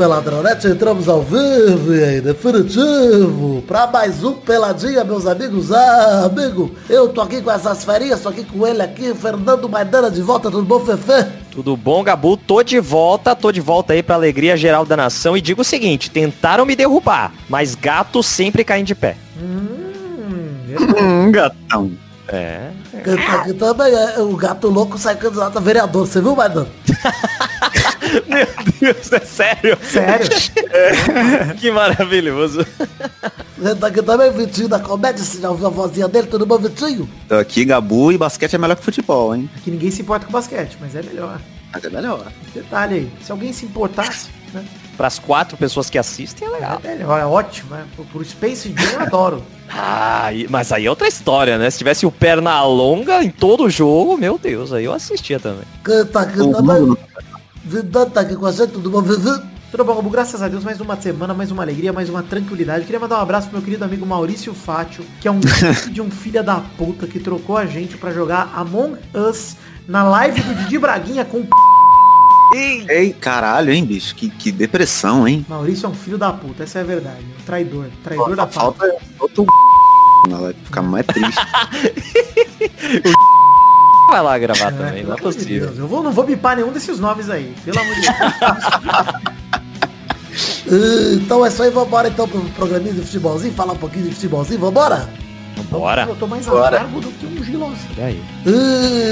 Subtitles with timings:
[0.00, 5.70] Peladronete, entramos ao vivo e em definitivo para mais um Peladinha, meus amigos.
[5.70, 10.10] Ah, amigo, eu tô aqui com essas ferinhas, tô aqui com ele aqui, Fernando Maidana
[10.10, 11.30] de volta, tudo bom, Fefe?
[11.50, 12.38] Tudo bom, Gabu?
[12.38, 15.64] Tô de volta, tô de volta aí pra alegria geral da nação e digo o
[15.66, 19.18] seguinte, tentaram me derrubar, mas gato sempre caem de pé.
[19.38, 21.92] Hum, gatão.
[22.26, 22.70] É.
[23.36, 26.68] Aqui também é o gato louco sai candidato a vereador, você viu, Maidana?
[28.26, 28.46] Meu
[28.80, 29.78] Deus, é sério?
[29.82, 30.26] Sério?
[31.58, 32.64] Que maravilhoso.
[33.78, 37.08] Tá aqui também, Vitinho da comédia, você já ouviu a vozinha dele, tudo bom, Vitinho?
[37.28, 39.50] Tô aqui, Gabu, e basquete é melhor que futebol, hein?
[39.56, 41.40] Aqui ninguém se importa com basquete, mas é melhor.
[41.72, 42.32] Mas é melhor.
[42.54, 44.64] Detalhe aí, se alguém se importasse, né?
[44.96, 46.80] Para as quatro pessoas que assistem é legal.
[46.84, 47.86] É melhor, é ótimo, né?
[47.94, 49.44] Pro, pro Space Jam eu adoro.
[49.70, 51.70] Ah, mas aí é outra história, né?
[51.70, 55.64] Se tivesse o perna longa em todo o jogo, meu Deus, aí eu assistia também.
[56.12, 56.96] Tá aqui O também,
[58.12, 59.02] tá aqui com a gente, tudo bom?
[59.70, 60.10] Tudo bom, Gabu?
[60.10, 62.84] Graças a Deus, mais uma semana, mais uma alegria, mais uma tranquilidade.
[62.84, 66.00] Queria mandar um abraço pro meu querido amigo Maurício Fátio, que é um filho de
[66.00, 70.54] um filho da puta que trocou a gente pra jogar Among Us na live do
[70.56, 71.50] Didi Braguinha com p...
[72.88, 74.12] Ei, caralho, hein, bicho?
[74.16, 75.46] Que, que depressão, hein?
[75.48, 77.24] Maurício é um filho da puta, essa é a verdade.
[77.40, 78.94] Um traidor, traidor da Só pátria.
[78.94, 79.46] falta outro
[80.28, 81.40] na live, ficar mais triste.
[84.10, 85.66] Vai lá gravar também, pelo não é possível.
[85.68, 89.30] Deus, Eu vou, não vou bipar nenhum desses nomes aí, pelo amor de Deus.
[90.72, 94.60] Então é isso aí, vambora então pro programinha de futebolzinho, falar um pouquinho de futebolzinho,
[94.60, 95.08] vambora?
[95.68, 96.06] Bora.
[96.08, 96.78] Eu tô mais Bora.
[96.78, 97.74] amargo do que um.
[97.96, 98.24] E aí?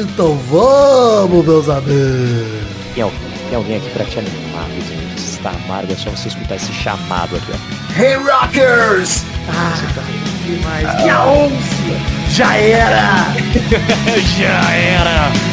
[0.03, 1.95] Então vamos, meus amigos.
[2.95, 4.67] Tem alguém, tem alguém aqui pra te animar?
[5.17, 8.01] Você está amargo, é só você escutar esse chamado aqui, ó.
[8.01, 9.25] hey, Rockers!
[9.49, 9.75] Ah,
[10.45, 11.03] demais.
[11.03, 12.18] Dia 11!
[12.31, 13.27] Já era!
[14.39, 15.49] Já era!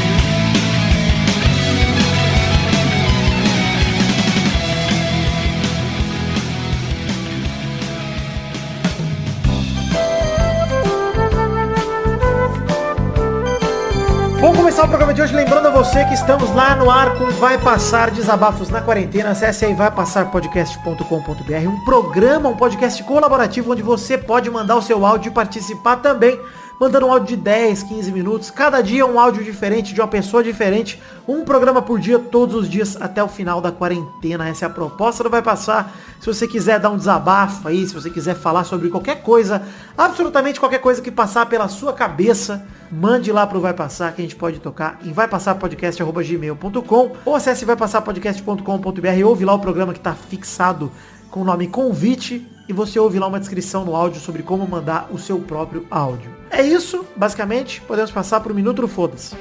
[14.46, 17.26] Vamos começar o programa de hoje lembrando a você que estamos lá no ar com
[17.32, 19.32] Vai Passar Desabafos na Quarentena.
[19.32, 25.30] Acesse aí vaipassarpodcast.com.br, um programa, um podcast colaborativo onde você pode mandar o seu áudio
[25.30, 26.40] e participar também,
[26.80, 28.52] mandando um áudio de 10, 15 minutos.
[28.52, 31.00] Cada dia um áudio diferente, de uma pessoa diferente.
[31.28, 34.48] Um programa por dia, todos os dias, até o final da quarentena.
[34.48, 35.96] Essa é a proposta do Vai Passar.
[36.20, 39.62] Se você quiser dar um desabafo aí, se você quiser falar sobre qualquer coisa,
[39.98, 44.24] absolutamente qualquer coisa que passar pela sua cabeça, mande lá pro Vai Passar que a
[44.24, 50.14] gente pode tocar em vaipassarpodcast.gmail.com ou acesse vaipassarpodcast.com.br e ouve lá o programa que está
[50.14, 50.92] fixado
[51.32, 55.08] com o nome convite e você ouve lá uma descrição no áudio sobre como mandar
[55.12, 56.32] o seu próprio áudio.
[56.50, 59.36] É isso, basicamente, podemos passar pro Minuto do Foda-se.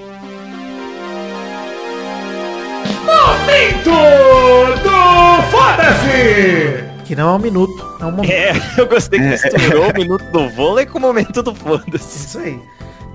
[7.04, 8.32] Que não é um minuto, é um momento.
[8.32, 12.26] É, eu gostei que misturou o minuto do vôlei com o momento do foda-se.
[12.26, 12.58] Isso aí.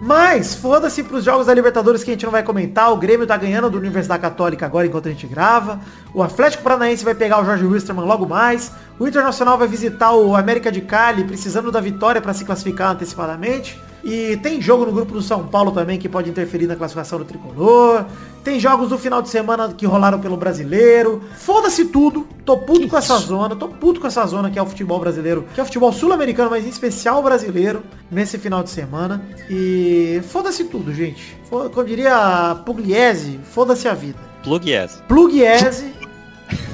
[0.01, 2.91] Mas, foda-se pros jogos da Libertadores que a gente não vai comentar.
[2.91, 5.79] O Grêmio tá ganhando do Universidade Católica agora enquanto a gente grava.
[6.13, 8.71] O Atlético Paranaense vai pegar o Jorge Wilstermann logo mais.
[8.97, 13.79] O Internacional vai visitar o América de Cali, precisando da vitória para se classificar antecipadamente.
[14.03, 17.25] E tem jogo no grupo do São Paulo também que pode interferir na classificação do
[17.25, 18.05] Tricolor.
[18.43, 21.21] Tem jogos do final de semana que rolaram pelo Brasileiro.
[21.37, 22.25] Foda-se tudo.
[22.45, 23.55] Tô puto com essa zona.
[23.55, 25.45] Tô puto com essa zona que é o futebol brasileiro.
[25.53, 27.83] Que é o futebol sul-americano, mas em especial brasileiro.
[28.09, 29.21] Nesse final de semana.
[29.49, 31.37] E foda-se tudo, gente.
[31.49, 34.17] Foda- Como diria Pugliese, foda-se a vida.
[34.43, 35.03] Plug yes.
[35.09, 35.93] Pugliese,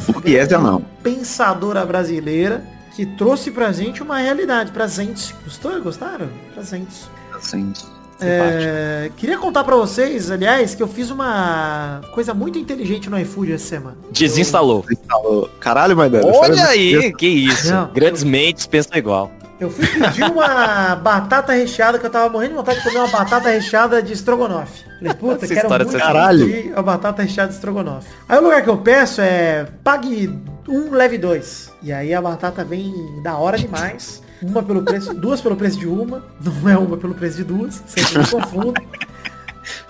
[0.05, 0.79] Pugliese não.
[1.01, 2.63] pensadora brasileira,
[2.95, 4.71] que trouxe pra gente uma realidade.
[4.71, 5.35] Pra gente.
[5.43, 5.81] Gostou?
[5.81, 6.29] Gostaram?
[6.53, 6.95] Pra gente.
[7.35, 7.73] Assim.
[8.21, 13.51] É, queria contar pra vocês, aliás, que eu fiz uma coisa muito inteligente no iFood
[13.51, 13.97] essa semana.
[14.09, 14.85] Desinstalou.
[14.89, 15.49] Instalou.
[15.59, 16.25] Caralho, Maidana.
[16.25, 17.73] Olha aí, que isso.
[17.73, 17.91] Não.
[17.91, 19.29] Grandes mentes pensam igual.
[19.59, 23.07] Eu fui pedir uma batata recheada, que eu tava morrendo de vontade de comer uma
[23.07, 24.83] batata recheada de estrogonofe.
[24.97, 26.45] Falei, puta, Essa quero história muito caralho.
[26.45, 28.07] pedir a batata recheada de estrogonofe.
[28.27, 30.33] Aí o lugar que eu peço é pague
[30.67, 31.71] um, leve dois.
[31.81, 34.21] E aí a batata vem da hora demais.
[34.41, 36.23] Uma pelo preço, duas pelo preço de uma.
[36.41, 37.83] Não é uma pelo preço de duas.
[37.87, 38.73] Sempre me confundo.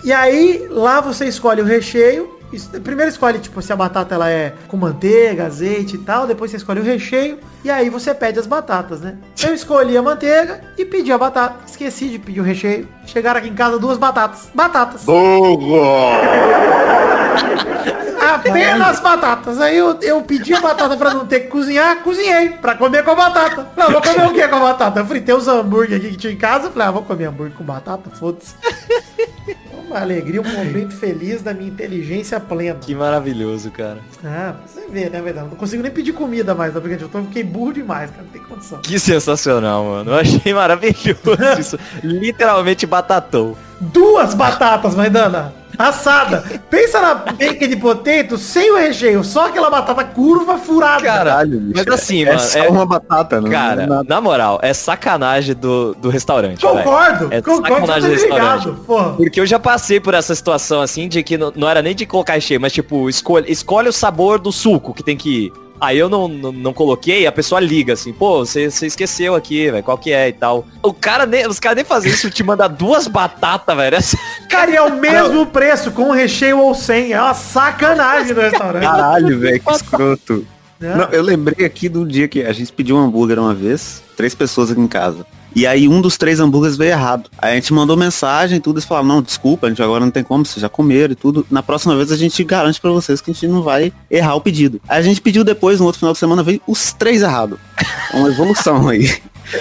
[0.04, 2.36] E aí, lá você escolhe o recheio.
[2.84, 6.26] Primeiro escolhe, tipo, se a batata ela é com manteiga, azeite e tal.
[6.26, 7.38] Depois você escolhe o recheio.
[7.64, 9.16] E aí você pede as batatas, né?
[9.42, 11.56] Eu escolhi a manteiga e pedi a batata.
[11.66, 12.88] Esqueci de pedir o recheio.
[13.04, 14.48] Chegaram aqui em casa duas batatas.
[14.54, 15.04] Batatas.
[18.34, 19.60] Apenas batatas.
[19.60, 23.12] Aí eu, eu pedi a batata pra não ter que cozinhar, cozinhei pra comer com
[23.12, 23.66] a batata.
[23.76, 25.00] Não, vou comer o que com a batata?
[25.00, 26.70] Eu fritei os hambúrguer aqui que tinha em casa.
[26.70, 28.54] Falei, ah, vou comer hambúrguer com batata, foda-se.
[29.86, 32.78] uma alegria, um momento feliz da minha inteligência plena.
[32.80, 33.98] Que maravilhoso, cara.
[34.24, 35.48] Ah, você ver, né, verdade?
[35.48, 37.10] Não consigo nem pedir comida mais no aplicativo.
[37.12, 38.22] Eu fiquei burro demais, cara.
[38.24, 38.80] Não tem condição.
[38.80, 40.10] Que sensacional, mano.
[40.10, 41.16] Eu achei maravilhoso
[41.58, 41.78] isso.
[42.02, 43.56] Literalmente batatão.
[43.80, 45.54] Duas batatas, Maidana.
[45.78, 46.44] Assada.
[46.70, 51.02] Pensa na bacon de potato sem o recheio, só aquela batata curva furada.
[51.04, 51.84] Caralho, bicho.
[51.86, 52.40] Mas assim, é mano.
[52.40, 56.60] só é- uma batata, não Cara, não é na moral, é sacanagem do, do restaurante.
[56.64, 57.28] Concordo.
[57.30, 58.64] É concordo, sacanagem do restaurante.
[58.66, 59.12] ligado, porra.
[59.14, 62.06] Porque eu já passei por essa situação assim, de que não, não era nem de
[62.06, 65.52] colocar recheio, mas tipo, escolhe, escolhe o sabor do suco que tem que ir.
[65.80, 69.70] Aí eu não, não, não coloquei, a pessoa liga assim, pô, você você esqueceu aqui,
[69.70, 70.66] velho, qual que é e tal.
[70.82, 73.96] O cara nem, os caras nem fazem isso, te manda duas batatas, velho.
[73.96, 74.00] É
[74.48, 77.12] Cara, e é o mesmo preço, com recheio ou sem.
[77.12, 78.82] É uma sacanagem no restaurante.
[78.82, 80.46] Caralho, velho, que escroto.
[80.80, 80.94] É.
[80.94, 84.34] Não, eu lembrei aqui do dia que a gente pediu um hambúrguer uma vez, três
[84.34, 85.26] pessoas aqui em casa.
[85.56, 87.30] E aí um dos três hambúrgueres veio errado.
[87.38, 90.10] Aí a gente mandou mensagem e tudo, eles falaram, não, desculpa, a gente agora não
[90.10, 91.46] tem como, vocês já comeram e tudo.
[91.50, 94.40] Na próxima vez a gente garante pra vocês que a gente não vai errar o
[94.42, 94.78] pedido.
[94.86, 97.58] Aí a gente pediu depois, no outro final de semana, veio os três errados.
[98.12, 99.10] É uma evolução aí.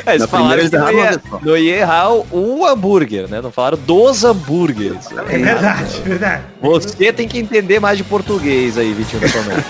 [0.05, 3.39] É, eles Na falaram primeira que não ia, não ia errar o, o hambúrguer, né?
[3.39, 5.07] Não falaram dos hambúrgueres.
[5.29, 6.43] É verdade, verdade.
[6.61, 9.65] Você tem que entender mais de português aí, Vitinho da Comédia.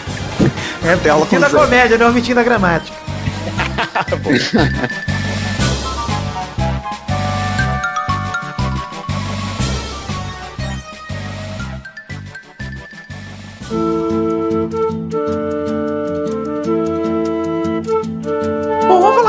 [0.86, 2.96] É Tela da comédia, não o Vitinho da gramática.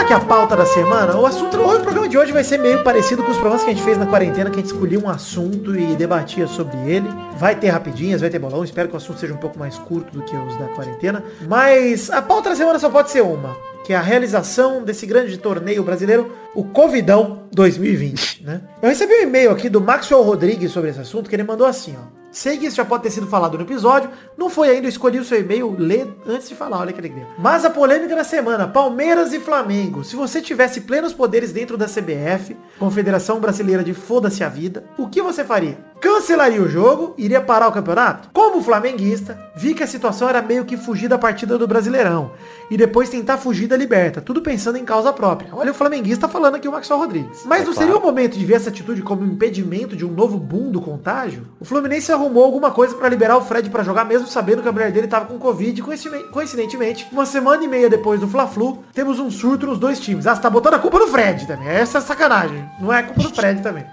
[0.07, 1.17] Aqui a pauta da semana.
[1.17, 3.75] O assunto, o programa de hoje vai ser meio parecido com os programas que a
[3.75, 7.09] gente fez na quarentena, que a gente escolhia um assunto e debatia sobre ele.
[7.37, 8.63] Vai ter rapidinhas, vai ter bolão.
[8.63, 11.25] Espero que o assunto seja um pouco mais curto do que os da quarentena.
[11.49, 15.37] Mas a pauta da semana só pode ser uma, que é a realização desse grande
[15.39, 18.61] torneio brasileiro, o Covidão 2020, né?
[18.81, 21.97] Eu recebi um e-mail aqui do Maxwell Rodrigues sobre esse assunto, que ele mandou assim,
[21.99, 22.16] ó.
[22.31, 25.19] Sei que isso já pode ter sido falado no episódio, não foi ainda, eu escolhi
[25.19, 27.27] o seu e-mail, lê antes de falar, olha que alegria.
[27.39, 30.05] Mas a polêmica da semana, Palmeiras e Flamengo.
[30.05, 35.09] Se você tivesse plenos poderes dentro da CBF, Confederação Brasileira de Foda-se a Vida, o
[35.09, 35.79] que você faria?
[36.01, 37.15] Cancelaria o jogo?
[37.17, 38.29] Iria parar o campeonato?
[38.33, 42.31] Como flamenguista, vi que a situação era meio que fugir da partida do Brasileirão
[42.71, 45.51] e depois tentar fugir da Liberta, tudo pensando em causa própria.
[45.53, 47.43] Olha o flamenguista falando aqui o Maxwell Rodrigues.
[47.45, 50.37] Mas não seria o momento de ver essa atitude como um impedimento de um novo
[50.39, 51.47] boom do contágio?
[51.59, 54.73] O Fluminense arrumou alguma coisa pra liberar o Fred pra jogar, mesmo sabendo que a
[54.73, 55.81] mulher dele tava com Covid.
[55.81, 59.99] e coinciden- Coincidentemente, uma semana e meia depois do Fla-Flu, temos um surto nos dois
[59.99, 60.27] times.
[60.27, 61.69] Ah, você tá botando a culpa no Fred também.
[61.69, 62.65] Essa é sacanagem.
[62.81, 63.85] Não é culpa do Fred também.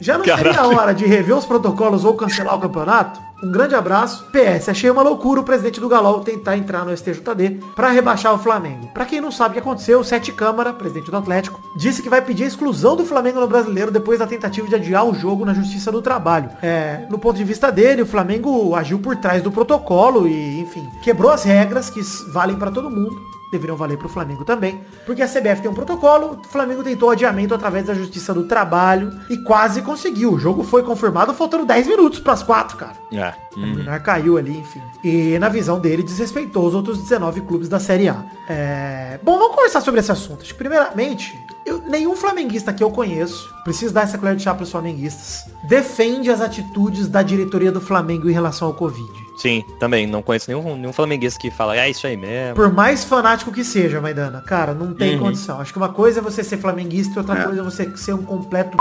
[0.00, 3.20] Já não seria a hora de rever os protocolos ou cancelar o campeonato?
[3.42, 4.26] Um grande abraço.
[4.30, 8.38] PS, achei uma loucura o presidente do Galol tentar entrar no STJD para rebaixar o
[8.38, 8.88] Flamengo.
[8.94, 12.08] Pra quem não sabe o que aconteceu, o Sete Câmara, presidente do Atlético, disse que
[12.08, 15.44] vai pedir a exclusão do Flamengo no Brasileiro depois da tentativa de adiar o jogo
[15.44, 16.50] na Justiça do Trabalho.
[16.62, 20.86] É, no ponto de vista dele, o Flamengo agiu por trás do protocolo e, enfim,
[21.02, 22.00] quebrou as regras que
[22.32, 25.74] valem para todo mundo deveriam valer para o Flamengo também, porque a CBF tem um
[25.74, 30.32] protocolo, o Flamengo tentou adiamento através da Justiça do Trabalho e quase conseguiu.
[30.34, 32.94] O jogo foi confirmado faltando 10 minutos para as 4, cara.
[33.12, 33.34] É.
[33.56, 34.80] O Minar caiu ali, enfim.
[35.02, 38.24] E na visão dele, desrespeitou os outros 19 clubes da Série A.
[38.48, 40.44] É, Bom, vamos conversar sobre esse assunto.
[40.54, 41.34] Primeiramente,
[41.66, 45.44] eu- nenhum flamenguista que eu conheço, preciso dar essa colher de chá para os flamenguistas,
[45.64, 49.10] defende as atitudes da diretoria do Flamengo em relação ao Covid.
[49.40, 50.06] Sim, também.
[50.06, 52.54] Não conheço nenhum, nenhum flamenguista que fala, é isso aí mesmo.
[52.56, 55.20] Por mais fanático que seja, Maidana, cara, não tem Uhum.
[55.20, 55.58] condição.
[55.58, 58.22] Acho que uma coisa é você ser flamenguista e outra coisa é você ser um
[58.22, 58.76] completo.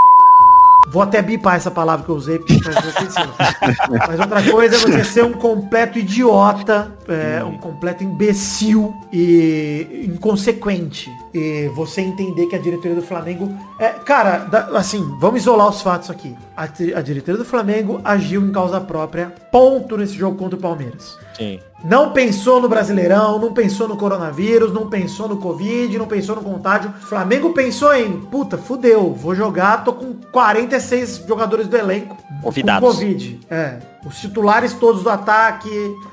[0.92, 3.34] Vou até bipar essa palavra que eu usei, porque tá ofensiva.
[4.08, 11.12] Mas outra coisa é você ser um completo idiota, é, um completo imbecil e inconsequente.
[11.34, 13.56] E você entender que a diretoria do Flamengo.
[13.80, 16.36] É, cara, assim, vamos isolar os fatos aqui.
[16.56, 21.18] A, a diretoria do Flamengo agiu em causa própria, ponto nesse jogo contra o Palmeiras.
[21.38, 21.60] Sim.
[21.84, 26.42] Não pensou no Brasileirão, não pensou no coronavírus, não pensou no Covid, não pensou no
[26.42, 26.94] contágio.
[27.02, 32.18] Flamengo pensou em, puta, fudeu, vou jogar, tô com 46 jogadores do elenco.
[32.42, 32.88] Convidados.
[32.88, 33.40] Com Covid.
[33.50, 33.78] É.
[34.06, 35.70] Os titulares todos do ataque.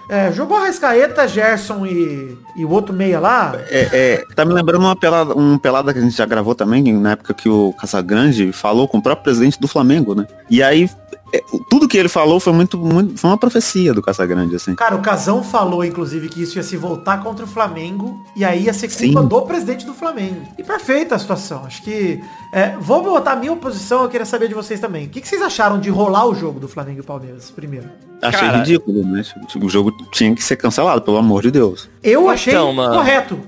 [0.08, 3.54] É, jogou Rascaeta, Gerson e, e o outro meia lá.
[3.68, 6.92] É, é, tá me lembrando uma pelada, um pelada que a gente já gravou também,
[6.92, 10.26] na época que o Casagrande falou com o próprio presidente do Flamengo, né?
[10.48, 10.88] E aí,
[11.32, 14.74] é, tudo que ele falou foi muito, muito foi uma profecia do Casagrande, assim.
[14.74, 18.64] Cara, o Casão falou, inclusive, que isso ia se voltar contra o Flamengo e aí
[18.64, 19.28] ia ser culpa Sim.
[19.28, 20.42] do presidente do Flamengo.
[20.56, 21.64] E perfeita a situação.
[21.64, 22.22] Acho que.
[22.52, 25.06] É, vou botar a minha oposição, eu queria saber de vocês também.
[25.06, 27.88] O que, que vocês acharam de rolar o jogo do Flamengo e Palmeiras primeiro?
[28.22, 29.22] Achei Cara- ridículo, né?
[29.62, 31.88] O jogo tinha que ser cancelado, pelo amor de Deus.
[32.02, 32.94] Eu Então, achei mano.
[32.96, 33.40] correto.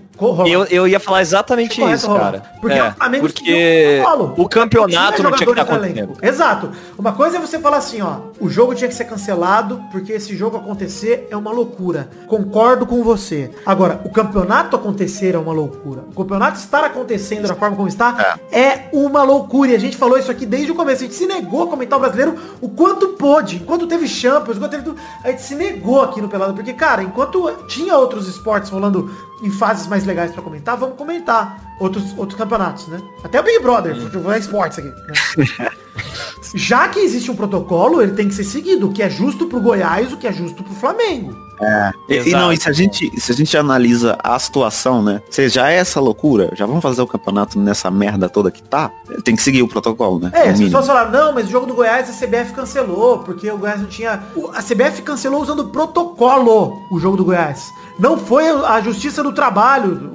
[0.49, 2.43] Eu, eu ia falar exatamente Correto, isso, cara.
[2.61, 4.03] Porque É, o Flamengo porque
[4.37, 6.15] o campeonato não tinha que estar acontecendo.
[6.21, 6.73] Exato.
[6.99, 10.37] Uma coisa é você falar assim, ó, o jogo tinha que ser cancelado porque esse
[10.37, 12.09] jogo acontecer é uma loucura.
[12.27, 13.53] Concordo com você.
[13.65, 16.03] Agora, o campeonato acontecer é uma loucura.
[16.13, 19.71] O campeonato estar acontecendo da forma como está é, uma loucura.
[19.71, 21.05] E a gente falou isso aqui desde o começo.
[21.05, 23.57] A gente se negou a comentar o brasileiro o quanto pôde.
[23.63, 26.55] Enquanto teve Champions, teve tudo, a gente se negou aqui no Pelado.
[26.55, 29.11] Porque, cara, enquanto tinha outros esportes rolando
[29.43, 33.01] em fases mais legais pra comentar, vamos comentar outros, outros campeonatos, né?
[33.23, 34.89] Até o Big Brother, futebol é esportes aqui.
[34.89, 35.71] né?
[36.55, 38.89] Já que existe um protocolo, ele tem que ser seguido.
[38.89, 41.48] O que é justo pro Goiás, o que é justo pro Flamengo.
[42.09, 45.21] E, e não, e se a gente, se a gente analisa a situação, né?
[45.31, 48.91] Se já é essa loucura, já vamos fazer o campeonato nessa merda toda que tá,
[49.25, 50.31] tem que seguir o protocolo, né?
[50.35, 53.59] É, as pessoas falaram, não, mas o jogo do Goiás a CBF cancelou, porque o
[53.59, 54.23] Goiás não tinha.
[54.37, 57.73] o- A CBF cancelou usando protocolo o jogo do Goiás.
[57.99, 60.11] Não foi a Justiça do Trabalho,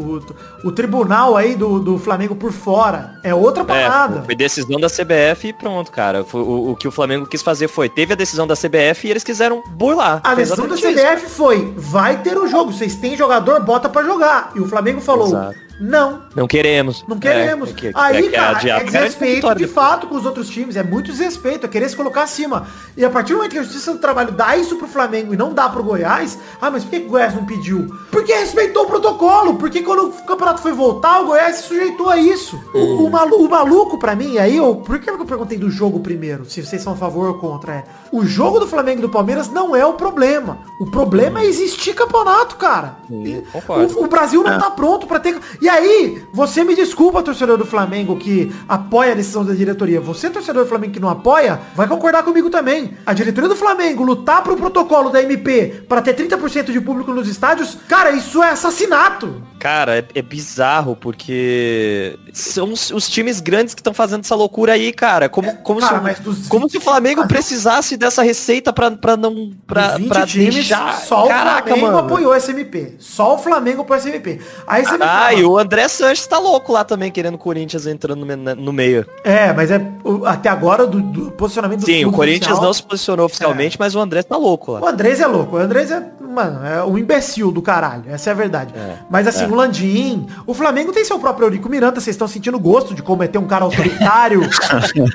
[0.64, 3.20] o, o tribunal aí do, do Flamengo por fora.
[3.24, 4.22] É outra É, parada.
[4.24, 6.24] foi decisão da CBF e pronto, cara.
[6.24, 9.12] Foi- o, o que o Flamengo quis fazer foi, teve a decisão da CBF e
[9.12, 10.22] eles quiseram burlar.
[10.24, 10.88] A decisão da isso.
[10.88, 14.52] CBF foi, vai ter o jogo, vocês têm jogador, bota pra jogar.
[14.56, 15.56] E o Flamengo falou, Exato.
[15.80, 17.04] Não, Não queremos.
[17.08, 17.70] Não queremos.
[17.70, 20.76] É, que- Aí, é que cara, adiar- é desrespeito de fato com os outros times.
[20.76, 21.66] É muito desrespeito.
[21.66, 22.68] É querer se colocar acima.
[22.96, 25.38] E a partir do momento que a Justiça do Trabalho dá isso pro Flamengo e
[25.38, 27.88] não dá pro Goiás, ah, mas por que o Goiás não pediu?
[28.12, 29.56] Porque respeitou o protocolo.
[29.56, 32.60] Porque quando o campeonato foi voltar, o Goiás se sujeitou a isso.
[32.74, 36.00] O, o malu- o maluco, pra mim, aí, eu, por que eu perguntei do jogo
[36.00, 36.46] primeiro?
[36.46, 37.74] Se vocês são a favor ou contra.
[37.74, 40.60] É, o jogo do Flamengo e do Palmeiras não é o problema.
[40.80, 42.98] O problema é existir campeonato, cara.
[43.10, 44.00] E concordo.
[44.00, 45.38] o, o Brasil não tá pronto pra ter.
[45.64, 50.02] E aí, você me desculpa, torcedor do Flamengo, que apoia a decisão da diretoria.
[50.02, 52.98] Você, torcedor do Flamengo que não apoia, vai concordar comigo também.
[53.06, 57.30] A diretoria do Flamengo lutar pro protocolo da MP pra ter 30% de público nos
[57.30, 59.42] estádios, cara, isso é assassinato.
[59.58, 64.74] Cara, é, é bizarro, porque são os, os times grandes que estão fazendo essa loucura
[64.74, 65.30] aí, cara.
[65.30, 69.52] Como, como, cara, se, dos- como se o Flamengo precisasse dessa receita pra, pra não.
[69.66, 70.98] Pra, Dos 20 pra times, deixar.
[71.00, 72.00] só Caraca, o Flamengo mano.
[72.00, 72.96] apoiou esse MP.
[73.00, 74.42] Só o Flamengo apoiou esse MP.
[74.68, 77.38] Aí você me Ah, fala, e o André Sanches tá louco lá também, querendo o
[77.38, 79.06] Corinthians entrando no, no meio.
[79.24, 79.82] É, mas é
[80.26, 83.96] até agora do, do posicionamento do Sim, o Corinthians oficial- não se posicionou oficialmente, mas
[83.96, 84.82] o André tá louco lá.
[84.82, 85.56] O Andrés é louco.
[85.56, 86.04] O Andrés é,
[86.34, 88.04] mano, é um imbecil do caralho.
[88.08, 88.74] Essa é a verdade.
[89.10, 92.00] Mas assim, o Landim, o Flamengo tem seu próprio Eurico Miranda.
[92.02, 94.42] Vocês estão sentindo gosto de cometer um cara autoritário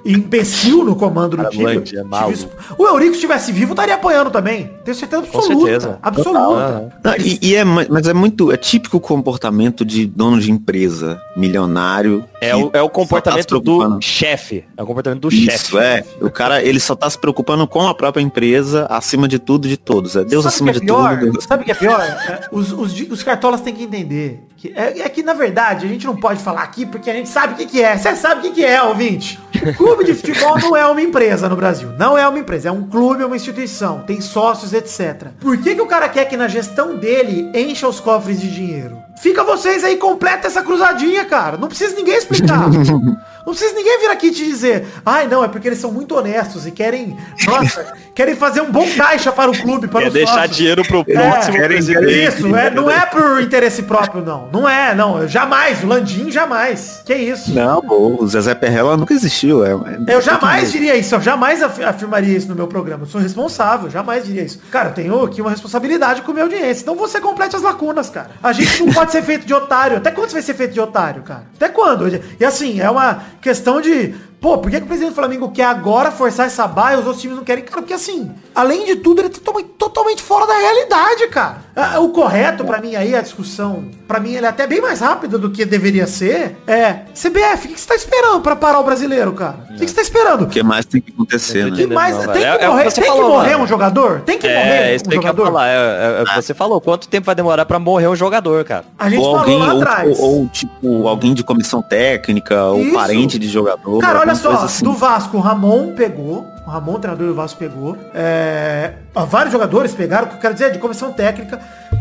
[0.05, 1.77] e imbecil no comando do time.
[1.77, 1.81] É.
[1.81, 2.49] Tive-
[2.79, 4.71] O Eurico se estivesse vivo, estaria apoiando também.
[4.85, 5.67] Tenho certeza Com absoluta.
[5.67, 5.99] certeza.
[6.03, 6.93] Absoluta.
[7.05, 12.25] Não, e, e é, mas é muito, é típico comportamento de dono de empresa, milionário.
[12.41, 13.97] É o, é o tá comportamento preocupando.
[13.97, 14.65] do chefe.
[14.77, 15.79] É o comportamento do Isso, chefe.
[15.79, 16.05] é.
[16.21, 19.71] O cara, ele só tá se preocupando com a própria empresa, acima de tudo e
[19.71, 20.15] de todos.
[20.17, 21.08] É Deus Sabe acima que de é pior?
[21.08, 21.08] tudo.
[21.17, 21.99] Deus- Sabe o que é pior?
[22.29, 24.43] É, os, os, os cartolas têm que entender.
[24.57, 27.29] Que é, é que, na verdade, a gente não pode falar aqui porque a gente
[27.29, 27.97] sabe o que, que é.
[27.97, 29.39] Você sabe o que, que é, ouvinte.
[29.77, 31.91] Clube de futebol não é uma empresa no Brasil.
[31.99, 32.69] Não é uma empresa.
[32.69, 34.01] É um clube, é uma instituição.
[34.07, 35.29] Tem sócios, etc.
[35.41, 38.99] Por que, que o cara quer que na gestão dele encha os cofres de dinheiro?
[39.21, 41.57] Fica vocês aí, completa essa cruzadinha, cara.
[41.57, 42.69] Não precisa ninguém explicar.
[43.49, 46.67] Não precisa ninguém vir aqui te dizer, ai não, é porque eles são muito honestos
[46.67, 50.57] e querem, nossa, querem fazer um bom caixa para o clube, para Quer deixar sócios.
[50.59, 52.25] dinheiro pro É, próximo querem- presidente.
[52.25, 54.51] Isso, é, não é por interesse próprio, não.
[54.53, 55.27] Não é, não.
[55.27, 55.83] Jamais.
[55.83, 57.03] O Landim jamais.
[57.07, 57.51] Que isso.
[57.55, 59.65] Não, pô, o Zezé Perrella nunca existiu.
[59.65, 63.05] É, é- Eu jamais diria isso, eu jamais af- afirmaria isso no meu programa.
[63.05, 64.61] Eu sou responsável, jamais diria isso.
[64.71, 66.83] Cara, eu tenho aqui uma responsabilidade com a minha audiência.
[66.83, 68.29] Então você complete as lacunas, cara.
[68.43, 69.97] A gente não pode ser feito de otário.
[69.97, 71.45] Até quando você vai ser feito de otário, cara?
[71.57, 72.09] Até quando?
[72.39, 74.15] E assim, é uma questão de.
[74.41, 77.05] Pô, por que, que o presidente do Flamengo quer agora forçar essa baia e os
[77.07, 77.65] outros times não querem?
[77.65, 81.57] Cara, porque assim, além de tudo, ele tá totalmente, totalmente fora da realidade, cara.
[81.75, 85.01] Ah, O correto pra mim aí, a discussão, pra mim ele é até bem mais
[85.01, 88.79] rápida do que deveria ser, é CBF, o que que você tá esperando pra parar
[88.81, 89.57] o brasileiro, cara?
[89.71, 90.43] O que que você tá esperando?
[90.45, 91.77] O que mais tem que acontecer, né?
[91.77, 93.51] Tem, mais, Não, tem que É- é o morrer, que você tem que falou, morrer
[93.53, 93.65] mano.
[93.65, 94.21] um jogador?
[94.21, 95.45] Tem que É, morrer isso um aí que jogador?
[95.47, 95.69] falar.
[95.69, 96.81] É, é- é que você falou.
[96.81, 98.85] Quanto tempo vai demorar pra morrer um jogador, cara?
[98.99, 100.19] A gente Ou falou alguém, lá ou, atrás.
[100.21, 102.95] ou, ou, tipo, alguém de comissão técnica, ou Isso.
[102.95, 103.99] parente de jogador.
[104.01, 104.85] Cara, olha só, assim.
[104.85, 106.47] do Vasco, o Ramon pegou.
[106.67, 107.97] O Ramon, o treinador do Vasco, pegou.
[108.15, 111.61] É, ó, vários jogadores pegaram, o que eu quero dizer é de comissão técnica.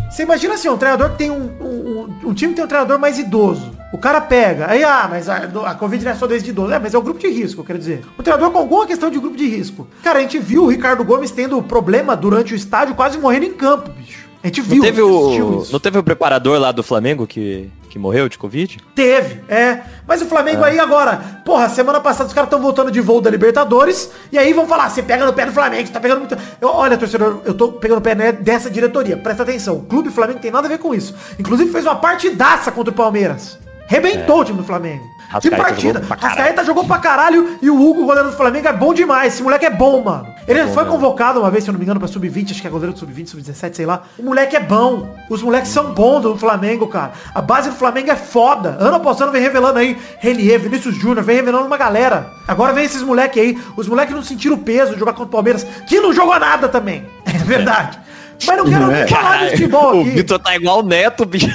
[0.10, 2.98] Você imagina assim, um treinador que tem um, um, um- time que tem um treinador
[2.98, 3.72] mais idoso.
[3.92, 6.74] O cara pega, aí, ah, mas a, a Covid não é só desde idoso.
[6.74, 8.04] É, mas é o grupo de risco, eu quero dizer.
[8.18, 9.88] O treinador com alguma questão de grupo de risco.
[10.04, 13.54] Cara, a gente viu o Ricardo Gomes tendo problema durante o estádio, quase morrendo em
[13.54, 14.28] campo, bicho.
[14.44, 14.78] A gente viu.
[14.78, 18.78] Não teve, o, não teve o preparador lá do Flamengo que, que morreu de Covid?
[18.94, 19.82] Teve, é.
[20.08, 23.30] Mas o Flamengo aí agora, porra, semana passada os caras estão voltando de voo da
[23.30, 26.38] Libertadores, e aí vão falar, você pega no pé do Flamengo, você tá pegando muito.
[26.62, 29.78] Eu, olha, torcedor, eu tô pegando no pé né, dessa diretoria, presta atenção.
[29.78, 31.16] O Clube Flamengo tem nada a ver com isso.
[31.40, 33.58] Inclusive fez uma partidaça contra o Palmeiras.
[33.88, 35.04] Rebentou o time do Flamengo.
[35.42, 35.94] Que Rascaeta partida.
[35.94, 36.38] jogou pra caralho.
[36.38, 39.34] Rascaeta jogou pra caralho e o Hugo, goleiro do Flamengo, é bom demais.
[39.34, 40.28] Esse moleque é bom, mano.
[40.48, 42.70] Ele foi convocado uma vez, se eu não me engano, pra sub-20, acho que é
[42.70, 44.04] goleiro do sub-20, sub-17, sei lá.
[44.18, 45.14] O moleque é bom.
[45.30, 47.12] Os moleques são bons do Flamengo, cara.
[47.36, 48.78] A base do Flamengo é foda.
[48.80, 52.32] Ano após ano vem revelando aí Renier, Vinícius Júnior, vem revelando uma galera.
[52.48, 53.62] Agora vem esses moleques aí.
[53.76, 56.70] Os moleques não sentiram o peso de jogar contra o Palmeiras, que não jogou nada
[56.70, 57.06] também.
[57.28, 58.00] É verdade.
[58.46, 60.10] Mas não quero nem falar de futebol o aqui.
[60.12, 61.48] Vitor tá igual o Neto, bicho.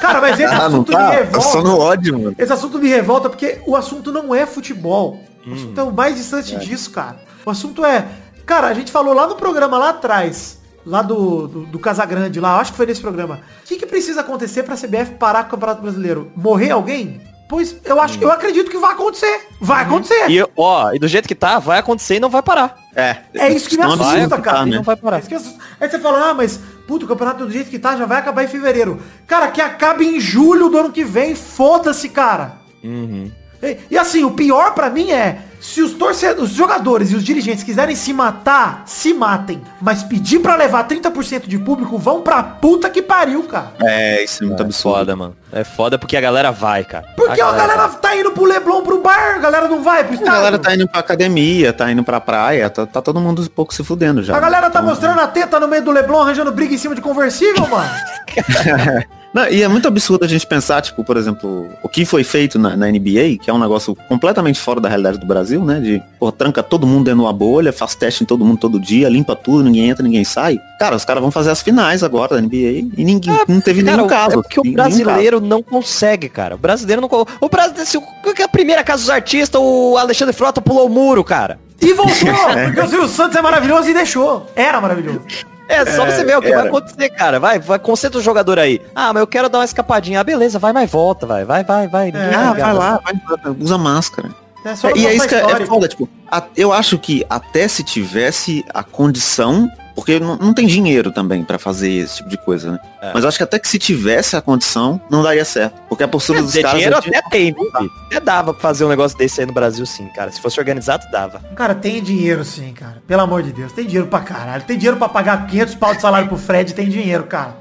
[0.00, 1.10] Cara, mas esse Ah, assunto me tá?
[1.10, 1.32] revolta.
[1.32, 2.34] Tá só no ódio, mano.
[2.38, 5.20] Esse assunto me revolta porque o assunto não é futebol.
[5.46, 7.16] O assunto é o mais distante disso, cara.
[7.44, 8.06] O assunto é.
[8.46, 12.58] Cara, a gente falou lá no programa lá atrás, lá do, do, do Casagrande, lá,
[12.58, 13.40] acho que foi nesse programa.
[13.64, 16.30] O que, que precisa acontecer pra CBF parar com o Campeonato Brasileiro?
[16.34, 17.20] Morrer alguém?
[17.50, 19.48] Pois eu acho, eu acredito que vai acontecer.
[19.60, 20.30] Vai acontecer.
[20.30, 22.78] E, ó, e do jeito que tá, vai acontecer e não vai parar.
[22.94, 23.16] É.
[23.34, 24.58] É isso que me assusta, absurdo, cara.
[24.58, 24.76] tá, né?
[24.76, 25.18] não vai É parar.
[25.18, 25.58] isso que assusta.
[25.80, 28.44] Aí você fala, ah, mas, puto, o campeonato do jeito que tá já vai acabar
[28.44, 29.02] em fevereiro.
[29.26, 32.52] Cara, que acabe em julho do ano que vem, foda-se, cara.
[32.84, 33.32] Uhum.
[33.60, 37.22] E, e assim, o pior pra mim é, se os torcedores, os jogadores e os
[37.22, 39.60] dirigentes quiserem se matar, se matem.
[39.80, 43.72] Mas pedir pra levar 30% de público, vão pra puta que pariu, cara.
[43.82, 44.96] É, isso é muito É absurdo.
[44.96, 45.36] foda, mano.
[45.52, 47.06] É foda porque a galera vai, cara.
[47.16, 50.14] Porque a galera tá indo pro Leblon, pro bar, a galera não vai pro A
[50.14, 50.32] estádio.
[50.34, 53.74] galera tá indo pra academia, tá indo pra praia, tá, tá todo mundo um pouco
[53.74, 54.36] se fudendo já.
[54.36, 56.94] A galera tá Então, mostrando a teta no meio do Leblon, arranjando briga em cima
[56.94, 57.90] de conversível, mano.
[59.32, 62.58] Não, e é muito absurdo a gente pensar, tipo, por exemplo, o que foi feito
[62.58, 65.78] na, na NBA, que é um negócio completamente fora da realidade do Brasil, né?
[65.78, 68.80] De, pô, tranca todo mundo dentro de uma bolha, faz teste em todo mundo todo
[68.80, 70.58] dia, limpa tudo, ninguém entra, ninguém sai.
[70.80, 72.56] Cara, os caras vão fazer as finais agora da NBA
[72.96, 74.40] e ninguém, não teve Cara, nenhum caso.
[74.40, 76.56] é porque o brasileiro não consegue, cara.
[76.56, 77.08] O brasileiro não
[77.40, 78.02] O brasileiro, se o
[78.34, 81.58] que é a primeira casa dos artistas, o Alexandre Frota pulou o muro, cara.
[81.80, 82.14] E voltou,
[82.66, 84.46] porque o Silvio Santos é maravilhoso e deixou.
[84.56, 85.22] Era maravilhoso.
[85.70, 86.58] É, só você ver o que era.
[86.58, 87.38] vai acontecer, cara.
[87.40, 88.80] Vai, vai, concentra o jogador aí.
[88.94, 90.20] Ah, mas eu quero dar uma escapadinha.
[90.20, 92.12] Ah, beleza, vai, mas volta, vai, vai, vai, vai.
[92.12, 92.34] Caso.
[92.36, 94.30] Ah, vai lá, vai, usa máscara.
[94.64, 97.24] É só É, e é isso que é, é foda, tipo, a- eu acho que
[97.30, 99.66] até se tivesse a condição,
[100.00, 102.78] porque não, não tem dinheiro também pra fazer esse tipo de coisa, né?
[103.02, 103.10] É.
[103.12, 105.74] Mas eu acho que até que se tivesse a condição, não daria certo.
[105.88, 107.90] Porque a postura Quer dos caras dinheiro é até tem, filho?
[108.06, 110.30] Até dava pra fazer um negócio desse aí no Brasil, sim, cara.
[110.32, 111.40] Se fosse organizado, dava.
[111.54, 113.02] Cara, tem dinheiro sim, cara.
[113.06, 113.72] Pelo amor de Deus.
[113.72, 114.62] Tem dinheiro pra caralho.
[114.62, 116.72] Tem dinheiro pra pagar 500 pau de salário pro Fred.
[116.74, 117.56] Tem dinheiro, cara.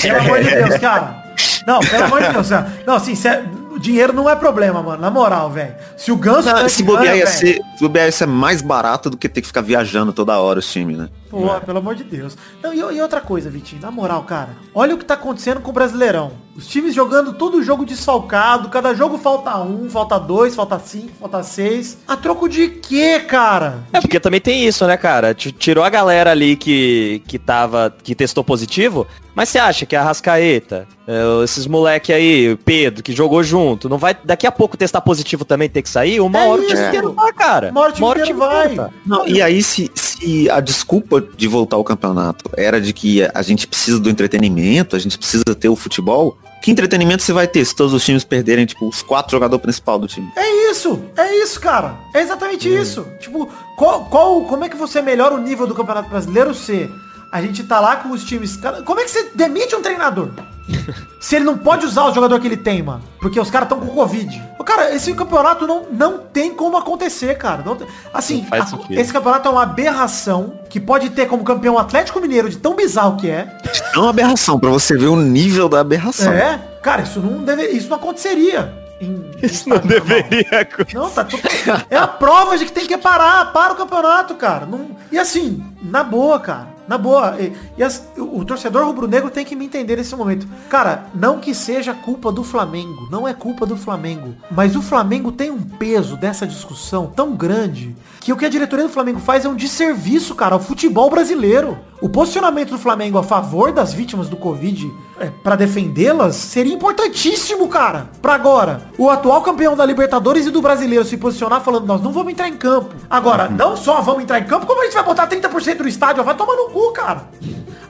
[0.00, 1.24] Pelo amor de Deus, cara.
[1.66, 2.48] Não, pelo amor de Deus.
[2.48, 2.72] cara.
[2.86, 5.00] Não, assim, sé- o dinheiro não é problema, mano.
[5.00, 5.74] Na moral, velho.
[5.96, 6.48] Se o Ganso...
[6.48, 9.40] Não, ganha se bobear ia ser, se bobear ia ser mais barato do que ter
[9.40, 11.08] que ficar viajando toda hora os times, né?
[11.30, 12.36] Pô, pelo amor de Deus.
[12.60, 14.50] Não, e, e outra coisa, Vitinho, na moral, cara.
[14.74, 16.32] Olha o que tá acontecendo com o Brasileirão.
[16.56, 18.68] Os times jogando todo o jogo desfalcado.
[18.68, 21.98] Cada jogo falta um, falta dois, falta cinco, falta seis.
[22.06, 23.78] A troco de quê, cara?
[23.92, 25.32] É, porque também tem isso, né, cara?
[25.32, 30.02] Tirou a galera ali que, que tava, que testou positivo, mas você acha que a
[30.02, 34.76] Rascaeta, é, esses moleque aí, o Pedro, que jogou junto, não vai daqui a pouco
[34.76, 36.20] testar positivo também ter que sair?
[36.20, 36.88] Uma É hora o time isso.
[36.88, 37.70] inteiro vai, cara.
[37.70, 38.68] Uma hora o time inteiro vai.
[38.74, 38.94] volta.
[39.06, 43.42] Não, e aí se, se a desculpa de voltar ao campeonato era de que a
[43.42, 47.64] gente precisa do entretenimento, a gente precisa ter o futebol, que entretenimento você vai ter
[47.64, 50.30] se todos os times perderem, tipo, os quatro jogadores principais do time?
[50.36, 51.94] É isso, é isso, cara.
[52.14, 53.06] É exatamente isso.
[53.18, 56.88] Tipo, qual, qual, como é que você melhora o nível do Campeonato Brasileiro se
[57.32, 58.58] a gente tá lá com os times...
[58.84, 60.30] Como é que você demite um treinador?
[61.20, 63.02] se ele não pode usar o jogador que ele tem, mano.
[63.20, 64.42] Porque os caras estão com Covid.
[64.64, 67.62] Cara, esse campeonato não, não tem como acontecer, cara.
[67.64, 67.76] Não
[68.14, 72.20] assim, Não a- esse campeonato é uma aberração que pode ter como campeão o Atlético
[72.20, 73.56] Mineiro de tão bizarro que é.
[73.94, 76.32] É uma aberração, pra você ver o nível da aberração.
[76.32, 78.72] É, cara, isso não deve, isso não aconteceria.
[79.00, 80.68] Em, Isso não deveria.
[80.92, 81.42] Não, tá tudo...
[81.88, 84.66] É a prova de que tem que parar, para o campeonato, cara.
[84.66, 84.88] Não...
[85.10, 86.68] E assim, na boa, cara.
[86.90, 87.36] Na boa.
[87.38, 90.44] E, e as- o, torcedor rubro-negro tem que me entender nesse momento.
[90.68, 93.06] Cara, não que seja culpa do Flamengo.
[93.08, 94.34] Não é culpa do Flamengo.
[94.50, 98.86] Mas o Flamengo tem um peso dessa discussão tão grande que o que a diretoria
[98.88, 101.78] do Flamengo faz é um desserviço, cara, ao futebol brasileiro.
[102.02, 107.68] O posicionamento do Flamengo a favor das vítimas do Covid é, para defendê-las seria importantíssimo,
[107.68, 108.08] cara.
[108.22, 112.10] Pra agora, o atual campeão da Libertadores e do Brasileiro se posicionar falando, nós não
[112.10, 112.94] vamos entrar em campo.
[113.08, 116.24] Agora, não só vamos entrar em campo, como a gente vai botar 30% do estádio,
[116.24, 117.22] vai tomar no cu, cara.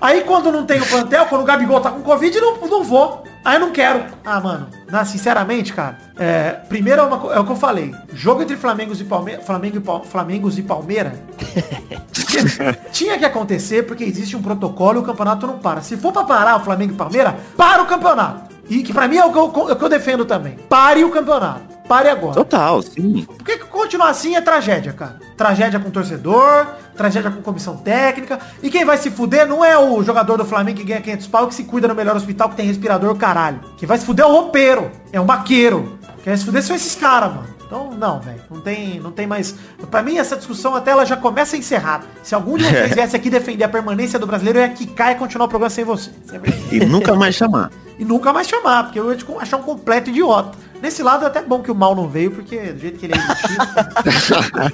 [0.01, 3.23] Aí quando não tem o plantel, quando o Gabigol tá com Covid, não, não vou.
[3.45, 4.05] Aí eu não quero.
[4.25, 7.95] Ah, mano, na, sinceramente, cara, é, primeiro é, uma é o que eu falei.
[8.15, 11.13] Jogo entre Flamengo e Palmeiras, Flamengo e, Pal- Flamengos e Palmeiras,
[12.93, 15.83] tinha que acontecer porque existe um protocolo e o campeonato não para.
[15.83, 18.51] Se for pra parar o Flamengo e Palmeiras, para o campeonato.
[18.69, 20.53] E que pra mim é o que eu, é o que eu defendo também.
[20.69, 21.61] Pare o campeonato.
[21.89, 22.35] Pare agora.
[22.35, 23.27] Total, sim.
[23.37, 25.17] Porque continuar assim é tragédia, cara.
[25.37, 26.69] Tragédia com o torcedor,
[27.01, 28.39] tragédia com comissão técnica.
[28.63, 31.49] E quem vai se fuder não é o jogador do Flamengo que ganha 500 pau
[31.49, 33.61] que se cuida no melhor hospital que tem respirador, caralho.
[33.79, 35.99] Quem vai se fuder é o roupeiro, é o maqueiro.
[36.23, 37.49] Quem vai se fuder são esses caras, mano.
[37.67, 38.41] Então, não, velho.
[38.51, 39.55] Não tem, não tem mais.
[39.91, 42.05] Pra mim, essa discussão até ela já começa encerrada.
[42.23, 45.15] Se algum de vocês viesse aqui defender a permanência do brasileiro, eu ia quicar e
[45.15, 46.11] continuar o programa sem você.
[46.71, 47.71] E nunca mais chamar.
[47.99, 50.59] E nunca mais chamar, porque eu ia achar um completo idiota.
[50.83, 53.15] Nesse lado é até bom que o mal não veio, porque do jeito que ele
[53.15, 53.19] é
[54.07, 54.73] elitista...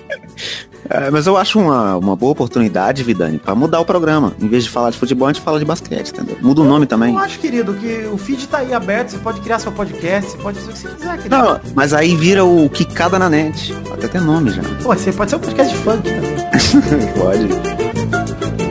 [0.88, 4.32] é, mas eu acho uma, uma boa oportunidade, Vidani, para mudar o programa.
[4.40, 6.36] Em vez de falar de futebol, a gente fala de basquete, entendeu?
[6.40, 7.14] Muda o eu, nome também.
[7.14, 10.38] Eu acho, querido, que o feed tá aí aberto, você pode criar seu podcast, você
[10.38, 11.36] pode fazer o que você quiser, querido.
[11.36, 13.74] Não, mas aí vira o Kikada na net.
[13.92, 14.62] Até tem nome já.
[14.82, 17.12] Pô, você pode ser um podcast de funk também.
[17.18, 18.65] pode.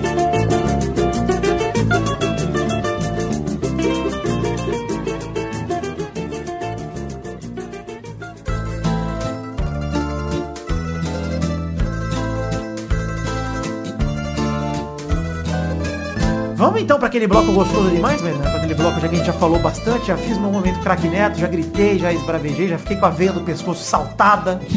[16.65, 18.39] Vamos então para aquele bloco gostoso demais, velho?
[18.39, 21.07] Para aquele bloco já que a gente já falou bastante, já fiz meu momento craque
[21.07, 24.59] neto, já gritei, já esbravejei, já fiquei com a veia do pescoço saltada.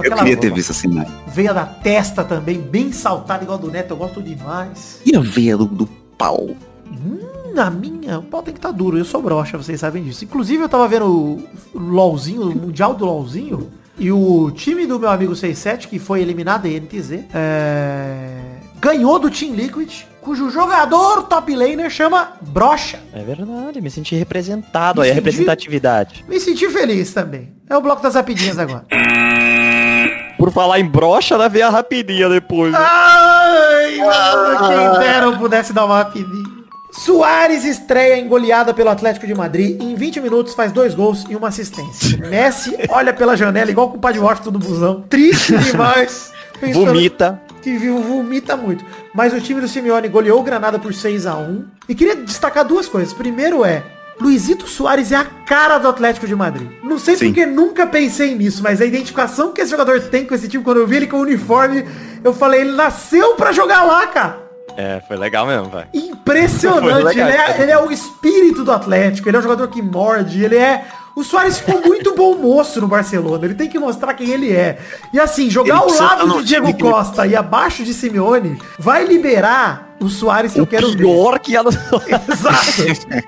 [0.00, 1.04] eu queria ter visto assim, né?
[1.26, 5.00] Veia da testa também, bem saltada, igual do neto, eu gosto demais.
[5.04, 6.50] E a veia do, do pau?
[6.86, 10.04] Hum, na minha, o pau tem que estar tá duro, eu sou broxa, vocês sabem
[10.04, 10.24] disso.
[10.24, 11.42] Inclusive eu tava vendo o,
[11.74, 16.66] LOLzinho, o Mundial do LOLzinho, e o time do meu amigo 67, que foi eliminado
[16.66, 18.57] em NTZ, é...
[18.80, 23.00] ganhou do Team Liquid cujo jogador top laner chama Brocha.
[23.14, 26.24] É verdade, me senti representado me aí, senti, a representatividade.
[26.28, 27.52] Me senti feliz também.
[27.68, 28.84] É o bloco das rapidinhas agora.
[30.36, 32.72] Por falar em brocha, ela veio a rapidinha depois.
[32.72, 32.78] Né?
[32.78, 34.68] Ai, ah.
[34.68, 36.58] quem dera eu pudesse dar uma rapidinha.
[36.92, 39.80] Soares estreia engoleada pelo Atlético de Madrid.
[39.80, 42.18] Em 20 minutos faz dois gols e uma assistência.
[42.18, 45.02] Messi olha pela janela igual com o Padre Washington do busão.
[45.08, 46.32] Triste demais.
[46.72, 48.84] Vomita que vomita muito.
[49.14, 52.64] Mas o time do Simeone goleou o Granada por 6 a 1 E queria destacar
[52.64, 53.12] duas coisas.
[53.12, 53.82] Primeiro é,
[54.20, 56.68] Luizito Soares é a cara do Atlético de Madrid.
[56.82, 57.26] Não sei Sim.
[57.26, 60.78] porque nunca pensei nisso, mas a identificação que esse jogador tem com esse time, quando
[60.78, 61.84] eu vi ele com o uniforme,
[62.24, 64.48] eu falei, ele nasceu para jogar lá, cara.
[64.76, 65.88] É, foi legal mesmo, velho.
[65.92, 67.04] Impressionante.
[67.04, 67.28] Legal.
[67.28, 70.56] Ele, é, ele é o espírito do Atlético, ele é um jogador que morde, ele
[70.56, 70.84] é
[71.18, 73.44] o Soares ficou muito bom moço no Barcelona.
[73.44, 74.78] Ele tem que mostrar quem ele é.
[75.12, 80.08] E assim, jogar ao lado de Diego Costa e abaixo de Simeone vai liberar o
[80.08, 81.38] Soares que o eu quero pior ver.
[81.40, 81.70] que ela...
[82.28, 83.24] Exato.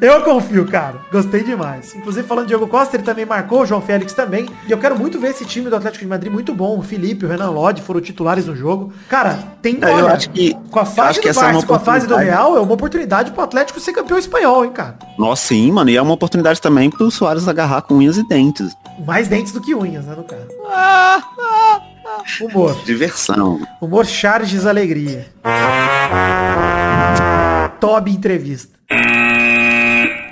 [0.00, 0.96] eu confio, cara.
[1.12, 1.94] Gostei demais.
[1.94, 4.48] Inclusive, falando de Diego Costa, ele também marcou, o João Félix também.
[4.66, 6.78] E eu quero muito ver esse time do Atlético de Madrid muito bom.
[6.78, 8.92] O Felipe, o Renan Lodge foram titulares no jogo.
[9.08, 9.78] Cara, tem...
[9.82, 10.54] É, eu acho que...
[10.70, 13.42] Com a fase do é Barça, com a fase do Real, é uma oportunidade pro
[13.42, 14.98] Atlético ser campeão espanhol, hein, cara.
[15.18, 15.90] Nossa, sim, mano.
[15.90, 18.76] E é uma oportunidade também pro Soares agarrar com unhas e dentes.
[19.06, 20.46] Mais dentes do que unhas, né, no cara.
[20.66, 21.93] Ah, ah.
[22.40, 22.82] Humor.
[22.84, 23.60] Diversão.
[23.80, 25.26] Humor Charges Alegria.
[27.80, 28.74] Toby Entrevista.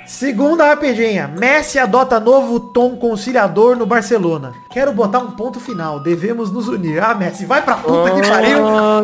[0.05, 1.27] Segunda rapidinha.
[1.27, 4.53] Messi adota novo tom conciliador no Barcelona.
[4.71, 5.99] Quero botar um ponto final.
[5.99, 7.01] Devemos nos unir.
[7.03, 8.59] Ah, Messi, vai pra puta que pariu.
[8.59, 9.01] Eu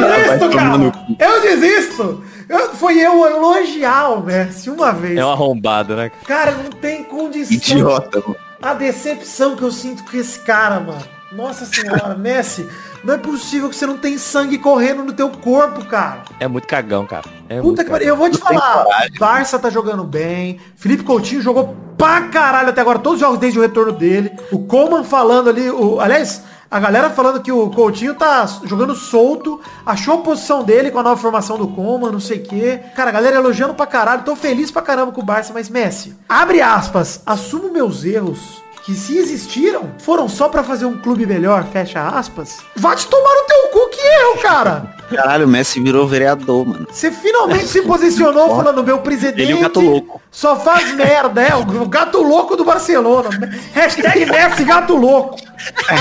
[0.00, 0.92] desisto, cara.
[1.18, 2.24] Eu desisto.
[2.48, 5.18] Eu, foi eu elogiar o Messi uma vez.
[5.18, 6.10] É um arrombado, né?
[6.24, 7.56] Cara, não tem condição.
[7.56, 8.36] Idiota, mano.
[8.62, 11.02] A decepção que eu sinto com esse cara, mano.
[11.34, 12.68] Nossa senhora, Messi,
[13.02, 16.24] não é possível que você não tem sangue correndo no teu corpo, cara.
[16.38, 17.24] É muito cagão, cara.
[17.48, 18.08] É Puta que pariu.
[18.08, 18.84] Eu vou te falar,
[19.18, 23.58] Barça tá jogando bem, Felipe Coutinho jogou pra caralho até agora, todos os jogos desde
[23.58, 24.30] o retorno dele.
[24.50, 29.58] O Coman falando ali, o, aliás, a galera falando que o Coutinho tá jogando solto,
[29.86, 32.80] achou a posição dele com a nova formação do Coman, não sei o quê.
[32.94, 36.14] Cara, a galera elogiando pra caralho, tô feliz pra caramba com o Barça, mas Messi,
[36.28, 41.64] abre aspas, assumo meus erros que se existiram, foram só para fazer um clube melhor,
[41.64, 42.58] fecha aspas.
[42.74, 44.94] Vai te tomar no teu cu que eu, cara.
[45.14, 46.86] Caralho, o Messi virou vereador, mano.
[46.90, 49.42] Você finalmente se posicionou falando, meu presidente.
[49.42, 50.22] Ele é o gato louco.
[50.30, 53.28] Só faz merda, é, o gato louco do Barcelona.
[53.72, 55.36] Hashtag Messi gato louco.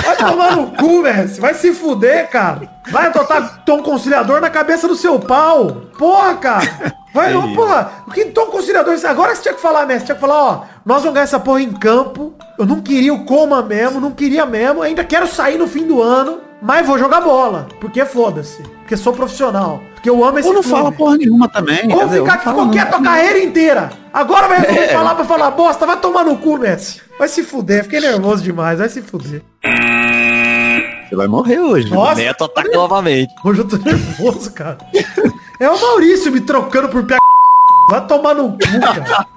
[0.04, 1.42] Vai tomar no cu, Messi.
[1.42, 2.70] Vai se fuder, cara.
[2.90, 5.84] Vai adotar tom conciliador na cabeça do seu pau.
[5.98, 6.96] Porra, cara.
[7.14, 8.04] Vai, não, porra.
[8.08, 8.96] O que tom conciliador?
[9.06, 10.06] Agora você tinha que falar, Messi.
[10.06, 10.62] Tinha que falar, ó.
[10.86, 12.34] Nós vamos ganhar essa porra em campo.
[12.58, 14.82] Eu não queria o coma mesmo, não queria mesmo.
[14.82, 16.40] Ainda quero sair no fim do ano.
[16.62, 17.68] Mas vou jogar bola.
[17.80, 18.62] Porque foda-se.
[18.62, 19.82] Porque sou profissional.
[19.96, 20.78] Porque eu amo esse Ou não clube.
[20.78, 21.92] fala porra nenhuma também.
[21.92, 23.90] Ou ficar aqui qualquer tua carreira inteira.
[24.14, 24.88] Agora vai é.
[24.90, 25.86] falar pra falar bosta.
[25.86, 27.02] Vai tomar no cu, Messi.
[27.18, 27.84] Vai se fuder.
[27.84, 28.80] Fiquei nervoso demais.
[28.80, 29.42] Vai se fuder.
[31.10, 31.90] Você vai morrer hoje.
[31.92, 33.34] Nossa, o Neto ataca novamente.
[33.44, 34.78] Hoje eu tô nervoso, cara.
[35.62, 37.18] É o Maurício me trocando por pé.
[37.88, 39.28] Vai tomar no cu, cara.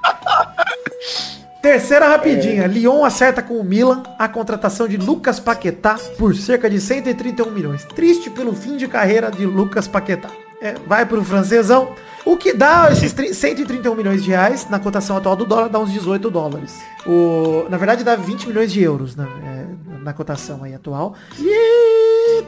[1.61, 2.67] Terceira rapidinha.
[2.67, 7.85] Lyon acerta com o Milan a contratação de Lucas Paquetá por cerca de 131 milhões.
[7.85, 10.31] Triste pelo fim de carreira de Lucas Paquetá.
[10.63, 11.93] É, vai pro francesão.
[12.25, 15.93] O que dá esses 131 milhões de reais na cotação atual do dólar dá uns
[15.93, 16.81] 18 dólares.
[17.07, 19.67] O, na verdade dá 20 milhões de euros na, é,
[20.03, 21.15] na cotação aí atual.
[21.39, 21.94] E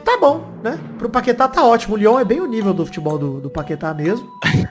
[0.03, 0.79] tá bom, né?
[0.97, 1.95] Pro Paquetá tá ótimo.
[1.95, 4.27] O Lyon é bem o nível do futebol do, do Paquetá mesmo.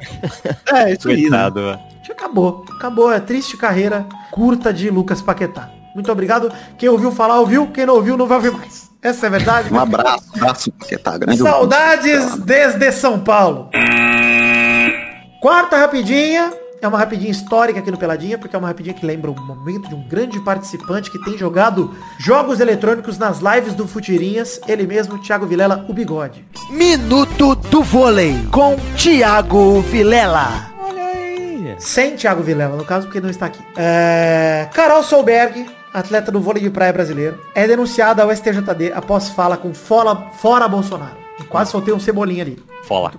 [0.72, 1.28] É, isso aí, né?
[1.30, 1.80] Coitado, velho.
[2.02, 2.64] Já acabou.
[2.70, 3.12] Acabou.
[3.12, 5.70] É triste carreira curta de Lucas Paquetá.
[5.94, 6.52] Muito obrigado.
[6.76, 7.68] Quem ouviu falar, ouviu.
[7.68, 8.90] Quem não ouviu, não vai ouvir mais.
[9.02, 9.72] Essa é a verdade.
[9.72, 11.38] Um abraço, abraço, porque tá grande.
[11.38, 13.70] Saudades desde São Paulo.
[15.40, 16.52] Quarta rapidinha.
[16.86, 19.88] É uma rapidinha histórica aqui no Peladinha, porque é uma rapidinha que lembra o momento
[19.88, 25.18] de um grande participante que tem jogado jogos eletrônicos nas lives do Futirinhas, ele mesmo,
[25.18, 26.46] Thiago Vilela, o bigode.
[26.70, 30.70] Minuto do vôlei com Thiago Vilela.
[30.78, 31.74] Olha aí.
[31.80, 33.58] Sem Thiago Vilela, no caso, porque não está aqui.
[33.76, 34.68] É...
[34.72, 39.74] Carol Solberg, atleta do vôlei de praia brasileiro, é denunciada ao STJD após fala com
[39.74, 41.16] fora, fora Bolsonaro.
[41.48, 42.62] Quase soltei um cebolinha ali.
[42.84, 43.12] Fola.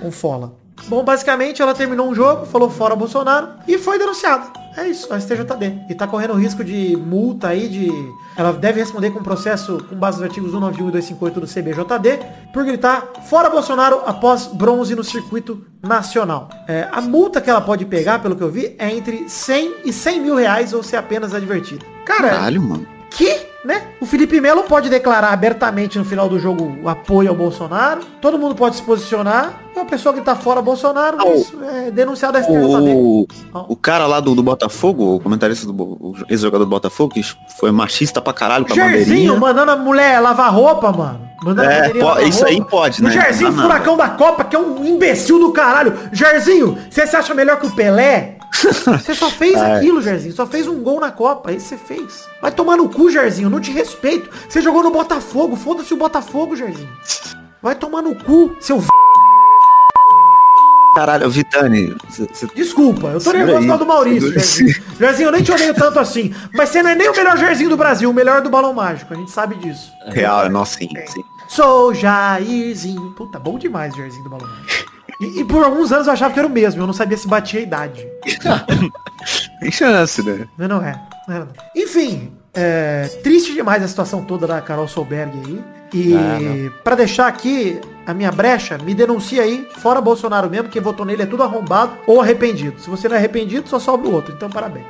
[0.00, 0.65] Um fola.
[0.88, 4.66] Bom, basicamente ela terminou um jogo, falou fora Bolsonaro e foi denunciada.
[4.76, 5.86] É isso, a STJD.
[5.88, 7.90] E tá correndo risco de multa aí, de...
[8.36, 12.18] Ela deve responder com processo com base nos artigos 191 e 258 do CBJD
[12.52, 16.50] por gritar fora Bolsonaro após bronze no circuito nacional.
[16.68, 19.92] É, a multa que ela pode pegar, pelo que eu vi, é entre 100 e
[19.92, 21.84] 100 mil reais ou ser apenas advertida.
[22.04, 22.86] Cara, Caralho, mano.
[23.10, 23.82] que, né?
[24.00, 28.00] O Felipe Melo pode declarar abertamente no final do jogo o apoio ao Bolsonaro.
[28.20, 29.60] Todo mundo pode se posicionar.
[29.74, 32.94] E uma pessoa que tá fora Bolsonaro, Ah, o- isso é denunciado a STJD.
[32.94, 33.26] O,
[33.68, 37.22] o cara lá do, do Botafogo, o comentarista do o ex-jogador do Botafogo, que
[37.58, 39.34] foi machista pra caralho com a bandeirinha.
[39.36, 41.26] mandando a mulher lavar roupa, mano.
[41.42, 42.70] Mandando É, lavar isso aí roupa.
[42.70, 43.10] pode, O né?
[43.10, 43.74] Jairzinho, Não dá nada.
[43.74, 45.92] furacão da Copa, que é um imbecil do caralho.
[46.10, 48.35] Jairzinho, você se acha melhor que o Pelé?
[48.62, 49.76] Você só fez É.
[49.76, 50.34] aquilo, Jairzinho.
[50.34, 51.52] Só fez um gol na Copa.
[51.52, 52.26] Isso você fez.
[52.40, 53.50] Vai tomar no cu, Jairzinho.
[53.50, 54.30] Não te respeito.
[54.48, 55.56] Você jogou no Botafogo.
[55.56, 56.88] Foda-se o Botafogo, Jairzinho.
[57.62, 58.86] Vai tomar no cu, seu v...
[60.94, 63.78] Caralho, Vitani, cê- cê- Desculpa, eu tô Segura nervoso aí.
[63.78, 64.82] do Maurício, Jairzinho.
[64.98, 66.34] Jairzinho, eu nem te odeio tanto assim.
[66.54, 69.12] Mas você não é nem o melhor Jairzinho do Brasil, o melhor do Balão Mágico.
[69.12, 69.92] A gente sabe disso.
[70.06, 71.22] real, é nossa, sim, sim.
[71.48, 73.10] Sou Jairzinho.
[73.12, 74.75] Puta, bom demais Jairzinho do Balão Mágico.
[75.20, 76.82] E, e por alguns anos eu achava que era o mesmo.
[76.82, 78.06] Eu não sabia se batia a idade.
[79.60, 80.46] Tem chance, né?
[80.58, 81.00] Mas não é.
[81.26, 81.52] Não era, não.
[81.74, 85.64] Enfim, é, triste demais a situação toda da Carol Solberg aí.
[85.94, 90.82] E Ah, pra deixar aqui a minha brecha, me denuncia aí, fora Bolsonaro mesmo, quem
[90.82, 92.78] votou nele é tudo arrombado ou arrependido.
[92.80, 94.34] Se você não é arrependido, só sobra o outro.
[94.34, 94.84] Então parabéns.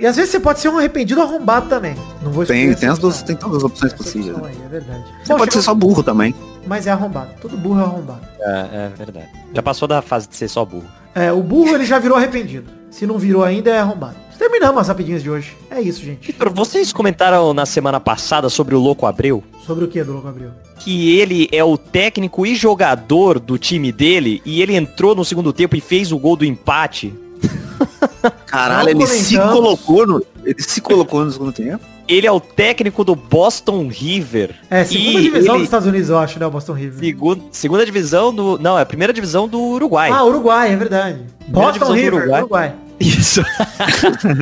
[0.00, 1.94] E às vezes você pode ser um arrependido ou arrombado também.
[2.22, 4.36] Não vou Tem, tem, as duas, tem todas as opções possíveis.
[4.36, 4.42] Né?
[4.48, 4.80] aí, é.
[4.80, 6.34] Você Bom, pode ser chegou- só burro também.
[6.66, 7.30] Mas é arrombado.
[7.40, 8.26] Todo burro é arrombado.
[8.40, 9.28] É, é verdade.
[9.54, 10.86] Já passou da fase de ser só burro.
[11.14, 12.70] É, o burro ele já virou arrependido.
[12.90, 14.16] Se não virou ainda, é arrombado.
[14.42, 15.56] Terminamos as rapidinhas de hoje.
[15.70, 16.26] É isso, gente.
[16.26, 19.42] Vitor, vocês comentaram na semana passada sobre o Louco Abreu?
[19.64, 20.50] Sobre o que, do Louco Abril?
[20.80, 25.52] Que ele é o técnico e jogador do time dele e ele entrou no segundo
[25.52, 27.14] tempo e fez o gol do empate.
[28.46, 30.24] Caralho, ele se colocou no.
[30.44, 31.84] Ele se colocou no segundo tempo.
[32.08, 34.56] Ele é o técnico do Boston River.
[34.68, 36.98] É, segunda E divisão ele- dos Estados Unidos, eu acho, né, o Boston River.
[36.98, 38.58] Segunda, segunda divisão do...
[38.58, 40.10] Não, é a primeira divisão do Uruguai.
[40.12, 41.20] Ah, Uruguai, é verdade.
[41.46, 42.40] Boston River, Uruguai.
[42.40, 42.74] Uruguai.
[43.02, 43.42] Isso.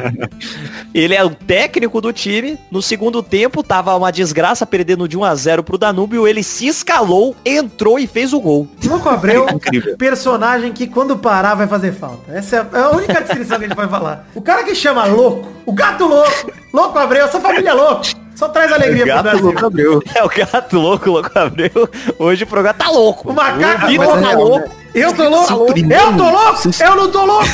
[0.95, 2.59] ele é o técnico do time.
[2.71, 6.27] No segundo tempo, tava uma desgraça, perdendo de 1 a 0 pro Danúbio.
[6.27, 8.69] Ele se escalou, entrou e fez o gol.
[8.85, 9.97] Louco Abreu, Incrível.
[9.97, 12.33] personagem que quando parar vai fazer falta.
[12.33, 14.27] Essa é a- é a única descrição que a gente vai falar.
[14.35, 18.03] O cara que chama louco, o gato louco, louco Abreu, essa família é louco.
[18.35, 19.45] Só traz alegria pro Gato Brasil.
[19.45, 20.03] louco abriu.
[20.15, 21.89] É o gato louco, louco Abreu.
[22.19, 23.31] Hoje o programa tá louco.
[23.31, 24.71] O macaco o tá louco.
[24.95, 25.53] Eu tô louco?
[25.79, 26.71] Eu tô louco?
[26.83, 27.47] Eu não tô louco?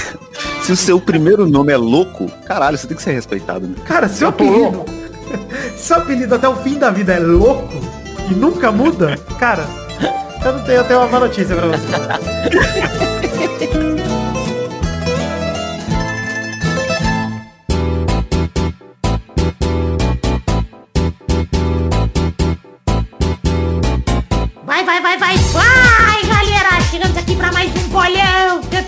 [0.63, 3.77] Se o seu primeiro nome é louco, caralho, você tem que ser respeitado, né?
[3.85, 4.85] Cara, seu apelido.
[5.77, 7.75] seu apelido até o fim da vida é louco
[8.31, 9.65] e nunca muda, cara.
[10.45, 11.87] Eu não tenho, tenho uma má notícia pra você.
[24.65, 26.81] Vai, vai, vai, vai, vai, galera!
[26.91, 28.26] Chegamos aqui pra mais um bolão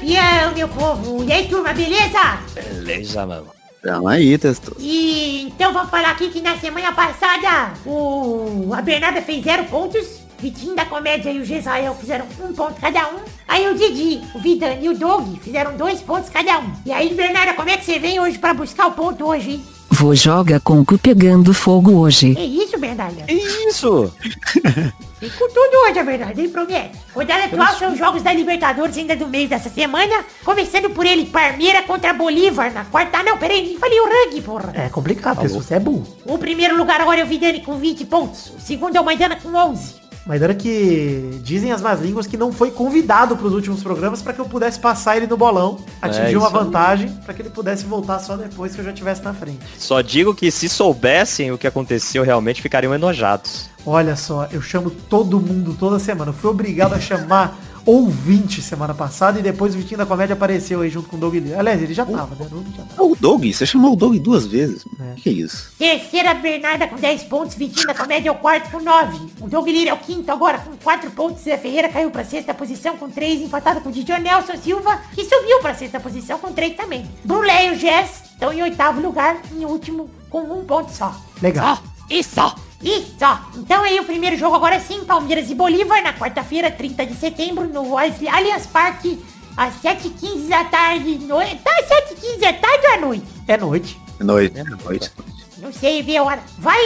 [0.09, 1.25] campeão, meu povo!
[1.25, 2.39] E aí, turma, beleza?
[2.55, 3.47] Beleza, mano.
[3.83, 4.75] Calma aí, testou.
[4.81, 10.05] E então vamos falar aqui que na semana passada o a Bernarda fez zero pontos,
[10.39, 13.21] Vitinho da Comédia e o Gesael fizeram um ponto cada um.
[13.47, 16.73] Aí o Didi, o Vidani e o Doug fizeram dois pontos cada um.
[16.85, 19.65] E aí, Bernarda, como é que você vem hoje pra buscar o ponto hoje, hein?
[19.91, 22.37] Vou joga com o cu pegando fogo hoje.
[22.37, 23.23] É isso, Bernarda?
[23.23, 24.13] Que isso?
[25.21, 26.93] E com tudo hoje, a verdade, hein, promete.
[27.13, 30.25] Rodada atual são os jogos da Libertadores ainda do mês dessa semana.
[30.45, 33.19] Começando por ele, Parmeira contra Bolívar na quarta.
[33.19, 34.73] Ah, não, peraí, nem falei o rugby, porra.
[34.75, 36.07] É complicado, porque você é burro.
[36.25, 38.53] O primeiro lugar agora é o Vidani com 20 pontos.
[38.57, 40.07] O segundo é o Maidana com 11.
[40.25, 44.21] Mas era que dizem as más línguas que não foi convidado para os últimos programas
[44.21, 47.49] para que eu pudesse passar ele no bolão, atingir É, uma vantagem para que ele
[47.49, 49.59] pudesse voltar só depois que eu já estivesse na frente.
[49.79, 53.71] Só digo que se soubessem o que aconteceu realmente, ficariam enojados.
[53.89, 56.29] Olha só, eu chamo todo mundo toda semana.
[56.31, 60.83] Eu fui obrigado a chamar ouvinte semana passada e depois o Vitinho da Comédia apareceu
[60.83, 61.35] aí junto com o Doug.
[61.57, 62.47] Aliás, ele já tava, né?
[62.53, 63.03] Não, já tava.
[63.03, 64.85] O Doug, você chamou o Doug duas vezes.
[65.01, 65.15] É.
[65.15, 65.73] Que isso?
[65.79, 67.57] Terceira, Bernarda com 10 pontos.
[67.57, 69.19] Vitinho da Comédia é o quarto com 9.
[69.41, 71.45] O Doug Lira é o quinto agora com 4 pontos.
[71.45, 75.25] Zé Ferreira caiu pra sexta posição com 3, empatado com o Didio Nelson Silva, que
[75.25, 77.11] subiu pra sexta posição com 3 também.
[77.25, 81.19] Brulé e o Jess estão em oitavo lugar, em último com um ponto só.
[81.41, 81.77] Legal.
[81.77, 81.83] Só.
[82.11, 82.55] E só.
[82.83, 83.41] E só.
[83.57, 87.67] Então aí o primeiro jogo agora sim, Palmeiras e Bolívar, na quarta-feira, 30 de setembro,
[87.67, 89.23] no Allianz Parque,
[89.57, 91.19] às 7h15 da tarde.
[91.19, 91.39] No...
[91.39, 93.27] Tá às 7h15 da tarde ou à noite?
[93.49, 94.01] É noite.
[94.21, 94.63] Noite.
[94.85, 95.13] Noite.
[95.59, 96.41] Não sei ver a hora.
[96.59, 96.79] Vai,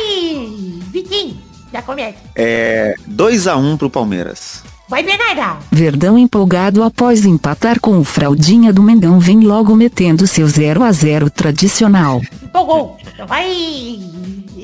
[0.90, 1.38] Vitinho,
[1.70, 2.18] da comédia.
[2.34, 4.62] É 2x1 pro Palmeiras.
[4.92, 5.56] Vai, Bernarda.
[5.70, 10.92] Verdão empolgado após empatar com o fraldinha do Mengão vem logo metendo seu 0 a
[10.92, 12.20] 0 tradicional.
[12.42, 12.98] Empolgou.
[13.14, 13.98] Então vai,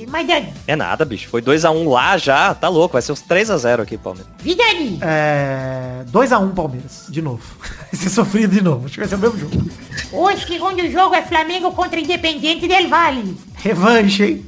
[0.07, 0.53] Maidani.
[0.67, 1.31] É nada, bicho.
[1.31, 2.93] Foi 2x1 lá já, tá louco.
[2.93, 4.31] Vai ser uns 3x0 aqui, Palmeiras.
[4.41, 4.99] Vidani.
[5.01, 6.05] É...
[6.13, 7.43] 2x1 Palmeiras, de novo.
[7.91, 8.85] Vai ser sofrido de novo.
[8.85, 9.71] Acho que vai ser o mesmo jogo.
[10.13, 13.35] O segundo jogo é Flamengo contra Independente del Vale.
[13.55, 14.47] Revanche, hein?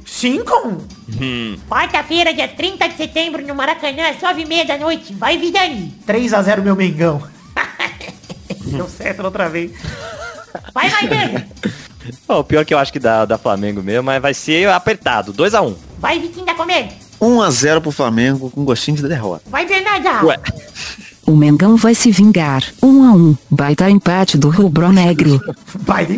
[1.11, 1.59] 5x1.
[1.69, 5.13] Quarta-feira, dia 30 de setembro, no Maracanã, às 9h30 da noite.
[5.13, 5.93] Vai, Vidani.
[6.07, 7.21] 3x0 meu Mengão.
[8.65, 9.71] Deu certo outra vez.
[10.73, 11.45] Vai, Maidani.
[12.27, 15.33] Bom, o pior que eu acho que dá, dá Flamengo mesmo, mas vai ser apertado.
[15.33, 15.75] 2x1.
[15.99, 16.97] Vai, Vitinho da Comédia.
[17.21, 19.43] 1x0 pro Flamengo com gostinho de derrota.
[19.47, 20.25] Vai, Bernarda.
[20.25, 20.39] Ué.
[21.25, 22.63] O Mengão vai se vingar.
[22.81, 23.37] 1 a 1.
[23.49, 25.39] Baita empate do Rubro Negro.
[25.65, 26.17] Vai de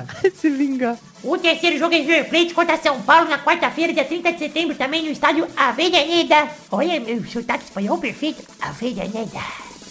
[0.34, 0.96] Se vingar.
[1.22, 4.74] O terceiro jogo é River Plate contra São Paulo na quarta-feira, dia 30 de setembro,
[4.74, 6.48] também no estádio Avellaneda.
[6.70, 8.42] Olha, meu sotaque espanhol perfeito.
[8.60, 9.40] Avellaneda.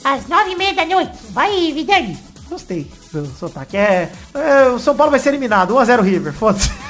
[0.04, 1.12] Às nove e meia da noite.
[1.30, 2.18] Vai, Vidani.
[2.50, 3.78] Gostei do sotaque.
[3.78, 5.74] É, é, o São Paulo vai ser eliminado.
[5.76, 6.34] 1x0 River.
[6.34, 6.70] Foda-se.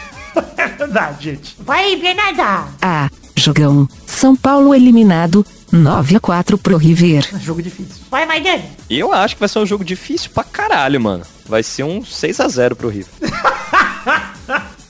[0.57, 1.57] É verdade, gente.
[1.59, 2.67] Vai, Bernarda.
[2.81, 3.09] A.
[3.35, 3.87] Jogão.
[4.05, 5.45] São Paulo eliminado.
[5.71, 7.29] 9 a 4 pro River.
[7.33, 8.03] É jogo difícil.
[8.09, 8.63] Vai, Maidani.
[8.89, 11.23] Eu acho que vai ser um jogo difícil pra caralho, mano.
[11.45, 13.11] Vai ser um 6x0 pro River.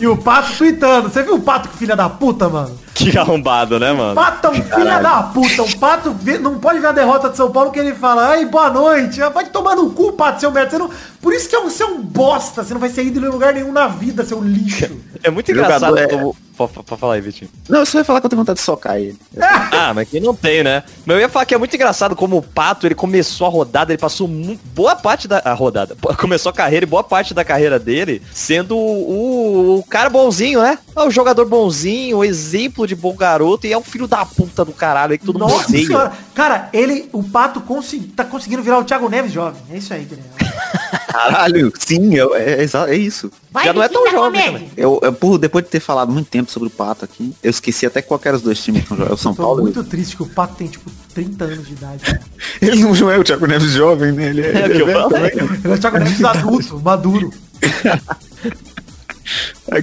[0.00, 1.08] E o Pato tweetando.
[1.08, 2.76] Você viu o Pato que filha da puta, mano?
[2.94, 4.14] Que arrombado, né, mano?
[4.14, 5.62] Pato é um filha da puta.
[5.62, 8.70] O Pato não pode ver a derrota de São Paulo que ele fala, ai, boa
[8.70, 9.22] noite.
[9.22, 10.70] Ah, Vai tomar no cu, Pato, seu merda.
[10.70, 10.90] Você não...
[11.20, 12.64] Por isso que é um, você é um bosta.
[12.64, 14.90] Você não vai ser ídolo em lugar nenhum na vida, seu lixo.
[15.22, 16.36] É muito engraçado é- como...
[16.56, 17.50] Pode pode falar aí, Vitinho.
[17.68, 19.18] Não, eu só ia falar que eu tenho vontade de socar ele.
[19.74, 20.84] Ah, mas quem não tem, né?
[21.04, 23.92] Mas eu ia falar que é muito engraçado como o Pato, ele começou a rodada,
[23.92, 24.28] ele passou
[24.74, 25.96] boa parte da a rodada.
[26.18, 30.78] Começou a carreira e boa parte da carreira dele sendo o, o cara bonzinho, né?
[30.94, 34.64] É o jogador bonzinho, o exemplo de bom garoto e é um filho da puta
[34.64, 35.86] do caralho aí que todo mundo Nossa odeia.
[35.86, 36.12] senhora.
[36.34, 39.60] Cara, ele, o Pato consegui, tá conseguindo virar o Thiago Neves jovem.
[39.70, 40.30] É isso aí, Guilherme.
[41.12, 43.30] Caralho, sim, é, é, exa- é isso.
[43.50, 44.70] Vai, Já não é tão jovem também.
[44.76, 47.84] Eu, eu, por, depois de ter falado muito tempo sobre o Pato aqui, eu esqueci
[47.86, 49.10] até qual que era os dois times que jogando.
[49.10, 49.62] É o São Tô Paulo.
[49.62, 52.20] muito triste que o Pato tem, tipo, 30 anos de idade.
[52.62, 54.30] Ele não é o Thiago Neves jovem, né?
[54.30, 55.10] Ele é, É velho falo.
[55.10, 55.30] também.
[55.32, 57.30] Ele é o Thiago Neves adulto, maduro.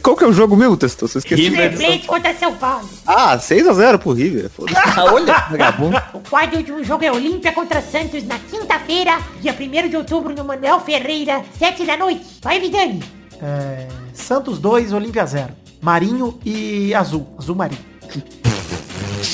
[0.01, 1.07] Qual que é o jogo mesmo, Testou?
[1.07, 1.43] Você esqueceu.
[1.43, 2.87] River Plate contra São Paulo.
[3.05, 4.49] Ah, 6x0 pro River.
[4.75, 5.97] Ah, olha, vagabundo.
[6.13, 10.33] O quarto e último jogo é Olímpia contra Santos na quinta-feira, dia 1 de outubro,
[10.33, 12.25] no Manuel Ferreira, 7 da noite.
[12.41, 13.01] Vai, Vidani.
[13.41, 15.53] É, Santos 2, Olímpia 0.
[15.81, 17.27] Marinho e Azul.
[17.37, 17.81] Azul Marinho.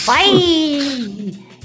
[0.05, 0.31] Vai,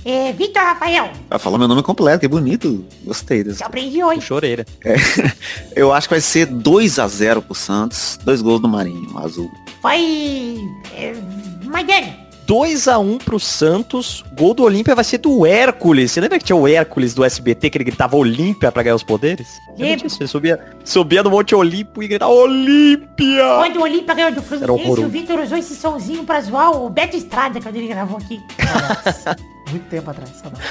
[0.04, 1.10] é, Vitor Rafael.
[1.28, 2.84] Vai falar meu nome completo, que bonito.
[3.04, 3.62] Gostei desse.
[3.62, 4.20] Eu aprendi hoje.
[4.20, 4.64] Choreira.
[4.84, 4.96] É,
[5.74, 8.18] eu acho que vai ser 2x0 pro Santos.
[8.24, 9.50] Dois gols do Marinho, azul.
[9.82, 10.58] Vai,
[10.94, 11.14] é,
[11.64, 12.30] Maidani.
[12.50, 14.24] 2x1 pro Santos.
[14.36, 16.10] Gol do Olímpia vai ser do Hércules.
[16.10, 19.04] Você lembra que tinha o Hércules do SBT que ele gritava Olímpia pra ganhar os
[19.04, 19.46] poderes?
[19.78, 20.08] Lembro.
[20.18, 23.44] Ele subia, subia no Monte Olimpo e gritava Olímpia!
[23.56, 27.16] Quando o Olímpia ganhou do Fluminense, o Vitor usou esse sonzinho pra zoar o Beto
[27.16, 28.40] Estrada quando ele gravou aqui.
[29.70, 30.66] Muito tempo atrás, saudades.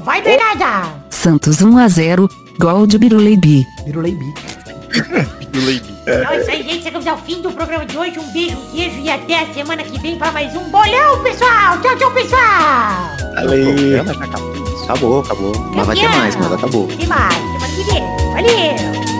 [0.00, 0.88] Vai, Bernarda.
[1.10, 2.28] Santos 1 a 0.
[2.58, 3.66] Gol de Biruleibi.
[3.84, 4.34] Virulei bi.
[5.50, 5.94] Do Leibi.
[6.02, 6.82] Então é isso aí, gente.
[6.82, 8.18] Chegamos ao fim do programa de hoje.
[8.18, 11.78] Um beijo, um queijo e até a semana que vem para mais um bolão, pessoal.
[11.80, 12.40] Tchau, tchau, pessoal.
[13.36, 13.92] Ali.
[13.92, 14.68] já acabou.
[14.84, 15.52] Acabou, acabou.
[15.74, 16.86] Mas vai ter mais, mas acabou.
[16.88, 17.34] Tem mais.
[17.34, 18.02] Semana que vem.
[18.32, 19.17] Valeu.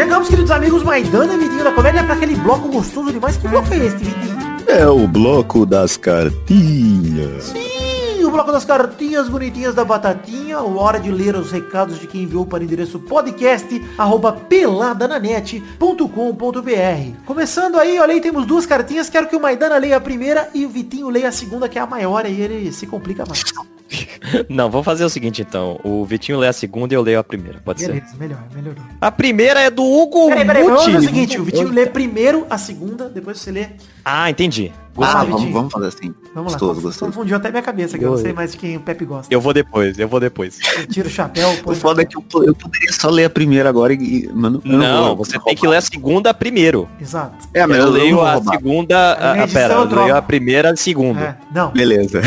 [0.00, 3.36] Chegamos, queridos amigos, Maidana e Vitinho da Comédia, para aquele bloco gostoso demais.
[3.36, 4.38] Que bloco é este, Vitinho?
[4.66, 7.44] É o bloco das cartinhas.
[7.44, 10.62] Sim, o bloco das cartinhas bonitinhas da Batatinha.
[10.62, 17.26] Hora de ler os recados de quem enviou para o endereço podcast arroba peladananet.com.br.
[17.26, 19.10] Começando aí, olha aí, temos duas cartinhas.
[19.10, 21.82] Quero que o Maidana leia a primeira e o Vitinho leia a segunda, que é
[21.82, 23.44] a maior, e ele se complica mais.
[24.48, 25.80] Não, vamos fazer o seguinte então.
[25.82, 27.60] O Vitinho lê a segunda e eu leio a primeira.
[27.64, 27.88] Pode ser.
[27.92, 28.84] Beleza, melhor, melhorou.
[29.00, 31.06] A primeira é do Hugo Peraí, peraí, vamos fazer o Muti.
[31.06, 33.66] seguinte, o Vitinho lê primeiro a segunda, depois você lê.
[34.04, 34.72] Ah, entendi.
[34.72, 35.52] Ah, Gostei, vamos, Vitinho.
[35.54, 36.14] vamos fazer assim.
[36.34, 36.82] Vamos gostoso, lá.
[36.82, 37.12] gostoso.
[37.12, 39.32] Confundiu até minha cabeça, que eu não sei mais de quem o Pepe gosta.
[39.34, 40.58] Eu vou depois, eu vou depois.
[40.78, 43.68] Eu tiro o chapéu, O foda é que eu, eu poderia só ler a primeira
[43.68, 43.96] agora e...
[43.96, 46.88] e- Mano, eu Não, vou- você tem que ler a segunda primeiro.
[47.00, 47.48] Exato.
[47.54, 48.54] É, mas eu, eu, leio não a roubar.
[48.56, 49.32] segunda.
[49.32, 51.20] Aí na Ah, pera, eu eu leio a primeira e a segunda.
[51.20, 52.20] É, não, Beleza.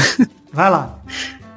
[0.51, 0.99] vai lá.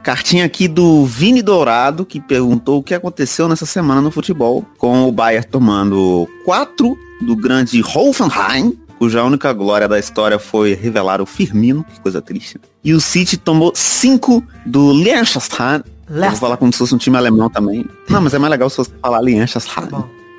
[0.07, 5.03] Cartinha aqui do Vini Dourado, que perguntou o que aconteceu nessa semana no futebol, com
[5.03, 11.27] o Bayern tomando 4 do grande Hoffenheim, cuja única glória da história foi revelar o
[11.27, 12.61] Firmino, que coisa triste.
[12.85, 15.83] E o City tomou 5 do Liechtenstein.
[16.09, 17.85] Vou falar como se fosse um time alemão também.
[18.09, 19.89] Não, mas é mais legal se você falar Tá Liechtenstein.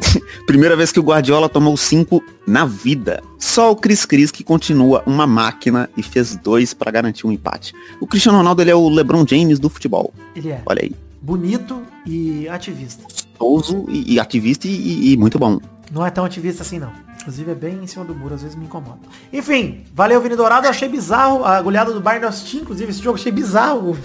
[0.46, 3.24] Primeira vez que o Guardiola tomou 5 na vida.
[3.38, 7.74] Só o Cris Cris que continua uma máquina e fez dois para garantir um empate.
[8.00, 10.14] O Cristiano Ronaldo ele é o LeBron James do futebol.
[10.36, 10.96] Ele é Olha aí.
[11.22, 13.04] bonito e ativista.
[13.40, 15.60] Ouso e, e ativista e, e muito bom.
[15.92, 16.92] Não é tão ativista assim, não.
[17.22, 19.00] Inclusive é bem em cima do muro, às vezes me incomoda.
[19.34, 20.66] Enfim, valeu, Vini Dourado.
[20.66, 23.98] Eu achei bizarro a goleada do Bayern eu inclusive, esse jogo achei bizarro.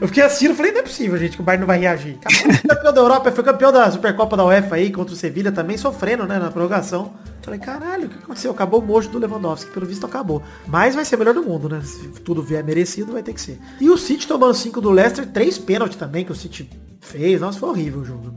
[0.00, 2.18] Eu fiquei assistindo falei, não é possível, gente, que o Bayern não vai reagir.
[2.24, 5.76] Acabou, campeão da Europa, foi campeão da Supercopa da UEFA aí, contra o Sevilha também,
[5.76, 7.12] sofrendo, né, na prorrogação.
[7.42, 8.50] Falei, caralho, o que aconteceu?
[8.50, 10.42] Acabou o mojo do Lewandowski, pelo visto acabou.
[10.66, 11.82] Mas vai ser melhor do mundo, né?
[11.82, 13.58] Se tudo vier merecido, vai ter que ser.
[13.80, 16.70] E o City tomando 5 do Leicester, três pênaltis também que o City
[17.00, 17.40] fez.
[17.40, 18.32] Nossa, foi horrível o jogo.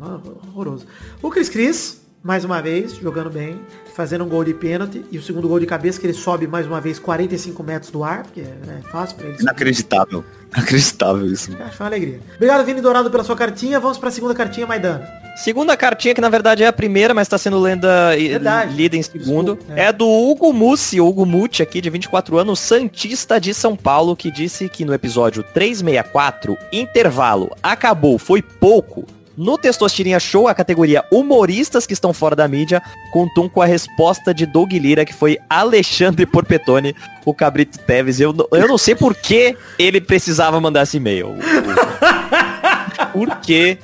[0.49, 0.85] Horroroso.
[1.21, 3.59] O Cris Cris, mais uma vez, jogando bem,
[3.93, 5.03] fazendo um gol de pênalti.
[5.11, 8.03] E o segundo gol de cabeça, que ele sobe mais uma vez 45 metros do
[8.03, 9.33] ar, porque é fácil pra ele.
[9.33, 9.43] subir.
[9.43, 10.23] Inacreditável.
[10.55, 11.51] Inacreditável isso.
[11.59, 12.19] Acho que foi uma alegria.
[12.35, 13.79] Obrigado, Vini Dourado, pela sua cartinha.
[13.79, 15.05] Vamos pra segunda cartinha, Maidana.
[15.35, 18.75] Segunda cartinha, que na verdade é a primeira, mas tá sendo lenda, e- Verdade.
[18.75, 19.55] lida em segundo.
[19.55, 19.85] Desculpa, é.
[19.85, 19.91] é.
[19.91, 24.69] do Hugo Mussi, Hugo Mucci aqui, de 24 anos, Santista de São Paulo, que disse
[24.69, 29.05] que no episódio 364, intervalo, acabou, foi pouco.
[29.37, 32.81] No Testosterinha Show, a categoria Humoristas que estão fora da mídia,
[33.11, 38.19] contou com a resposta de Doug Lira, que foi Alexandre Porpetone, o Cabrito Teves.
[38.19, 41.35] Eu, não- eu não sei por que ele precisava mandar esse e-mail.
[43.11, 43.77] Por quê?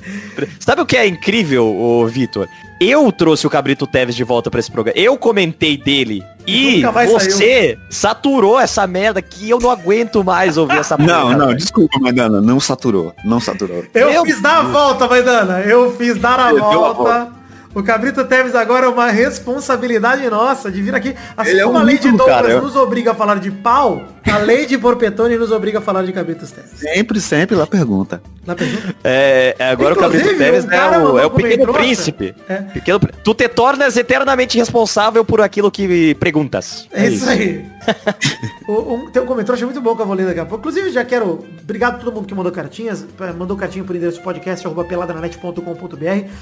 [0.58, 2.48] Sabe o que é incrível, Vitor?
[2.80, 4.98] Eu trouxe o Cabrito Teves de volta pra esse programa.
[4.98, 6.24] Eu comentei dele.
[6.46, 11.46] E você saturou essa merda que eu não aguento mais ouvir essa Não, porra, não,
[11.48, 11.58] velho.
[11.58, 12.40] desculpa, Maidana.
[12.40, 13.14] Não saturou.
[13.22, 13.84] Não saturou.
[13.92, 15.60] Eu Meu fiz dar a volta, Maidana.
[15.60, 17.40] Eu fiz dar a Ele deu a volta.
[17.72, 21.14] O Cabrito Teves agora é uma responsabilidade nossa de vir aqui.
[21.36, 22.60] Assim Ele é como um a lei de ídolo, Douglas cara.
[22.60, 26.12] nos obriga a falar de pau, a lei de Porpetone nos obriga a falar de
[26.12, 26.78] Cabritos Teves.
[26.78, 28.22] Sempre, sempre lá pergunta.
[28.46, 28.94] Na pergunta?
[29.04, 32.34] É, é, agora Inclusive, o Cabrito Teves um é o, é o pequeno príncipe.
[32.48, 32.56] É.
[32.56, 36.88] Pequeno tu te tornas eternamente responsável por aquilo que perguntas.
[36.92, 37.64] É isso aí.
[38.68, 40.60] O- um- tem um comentário, achei muito bom que eu vou ler daqui a pouco.
[40.68, 41.44] Inclusive, já quero.
[41.60, 43.04] Obrigado a todo mundo que mandou cartinhas.
[43.36, 44.86] Mandou cartinha por endereço podcast arroba.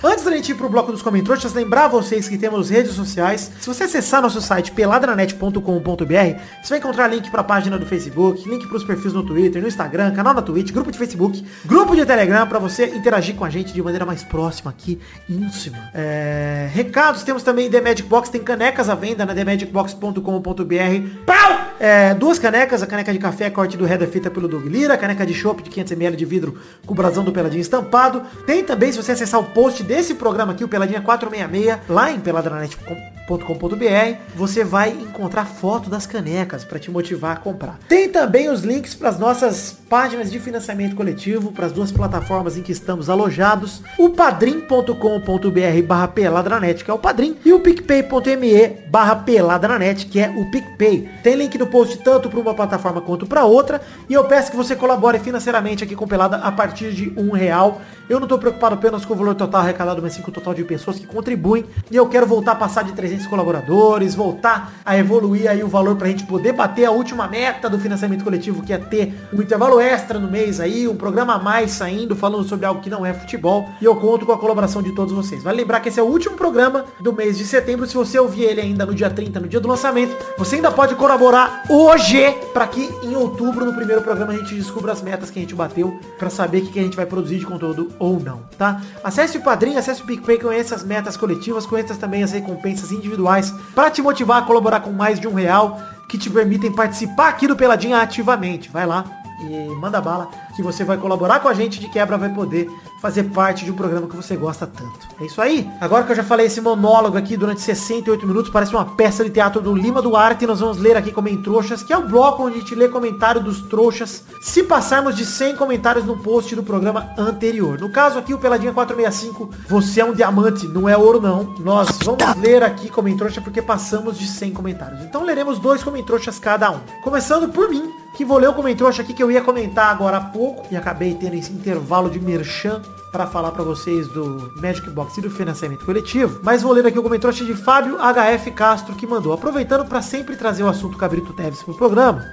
[0.05, 3.51] Antes da gente ir pro bloco dos comentários, lembrar vocês que temos redes sociais.
[3.61, 8.67] Se você acessar nosso site peladranet.com.br, você vai encontrar link pra página do Facebook, link
[8.69, 12.47] pros perfis no Twitter, no Instagram, canal na Twitch, grupo de Facebook, grupo de Telegram,
[12.47, 14.99] pra você interagir com a gente de maneira mais próxima aqui,
[15.29, 15.91] íntima.
[15.93, 21.25] É, Recados, temos também The Magic Box, tem canecas à venda na themagicbox.com.br.
[21.27, 21.68] Pau!
[21.81, 24.99] É, duas canecas, a caneca de café, corte do Header feita pelo Doug Lira, a
[24.99, 28.23] caneca de chopp de 500ml de vidro com o brasão do Peladinha estampado.
[28.45, 32.19] Tem também, se você acessar o post desse programa aqui, o Peladinha 466, lá em
[32.19, 37.79] peladranet.com.br, você vai encontrar foto das canecas para te motivar a comprar.
[37.89, 42.57] Tem também os links para as nossas páginas de financiamento coletivo, para as duas plataformas
[42.57, 48.69] em que estamos alojados, o padrim.com.br barra peladranet, que é o Padrim, e o picpay.me
[48.89, 51.09] barra peladranet, que é o PicPay.
[51.23, 54.57] Tem link no post tanto para uma plataforma quanto para outra, e eu peço que
[54.57, 57.81] você colabore financeiramente aqui com Pelada a partir de um real.
[58.09, 60.55] Eu não estou preocupado apenas com o valor total arrecadado, mas sim com o total
[60.55, 64.73] de pessoas que contribuem, e eu quero voltar a passar de 300 agentes colaboradores, voltar
[64.85, 68.63] a evoluir aí o valor pra gente poder bater a última meta do financiamento coletivo,
[68.63, 72.45] que é ter um intervalo extra no mês aí, um programa a mais saindo, falando
[72.45, 73.69] sobre algo que não é futebol.
[73.81, 75.43] E eu conto com a colaboração de todos vocês.
[75.43, 77.87] Vale lembrar que esse é o último programa do mês de setembro.
[77.87, 80.95] Se você ouvir ele ainda no dia 30, no dia do lançamento, você ainda pode
[80.95, 85.39] colaborar hoje para que em outubro, no primeiro programa, a gente descubra as metas que
[85.39, 88.19] a gente bateu para saber o que, que a gente vai produzir de conteúdo ou
[88.21, 88.81] não, tá?
[89.03, 93.55] Acesse o Padrinho, acesse o PicPay, conheça as metas coletivas, conheça também as recompensas individuais
[93.75, 97.47] para te motivar a colaborar com mais de um real que te permitem participar aqui
[97.47, 98.71] do Peladinha ativamente.
[98.71, 99.05] Vai lá
[99.41, 100.29] e manda bala
[100.59, 102.69] que você vai colaborar com a gente de quebra vai poder
[103.01, 105.07] fazer parte de um programa que você gosta tanto.
[105.21, 105.71] É isso aí.
[105.81, 109.31] Agora que eu já falei esse monólogo aqui durante 68 minutos, parece uma peça de
[109.31, 112.43] teatro do Lima Duarte, nós vamos ler aqui como em trouxas, que é o bloco
[112.43, 116.63] onde a gente lê comentário dos trouxas, se passarmos de 100 comentários no post do
[116.65, 117.79] programa anterior.
[117.79, 121.55] No caso aqui, o Peladinha 465, você é um diamante, não é ouro não.
[121.61, 125.03] Nós vamos ler aqui como em trouxa porque passamos de 100 comentários.
[125.05, 126.81] Então leremos dois como em trouxas cada um.
[127.05, 130.21] Começando por mim, que vou ler o comentário aqui que eu ia comentar agora há
[130.21, 135.19] pouco e acabei tendo esse intervalo de merchan para falar para vocês do Magic Box
[135.19, 139.07] e do financiamento coletivo, mas vou ler aqui o comentário de Fábio HF Castro que
[139.07, 142.25] mandou, aproveitando para sempre trazer o assunto Cabrito Teves pro programa.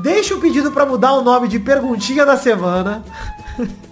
[0.00, 3.04] Deixa o pedido para mudar o nome de perguntinha da semana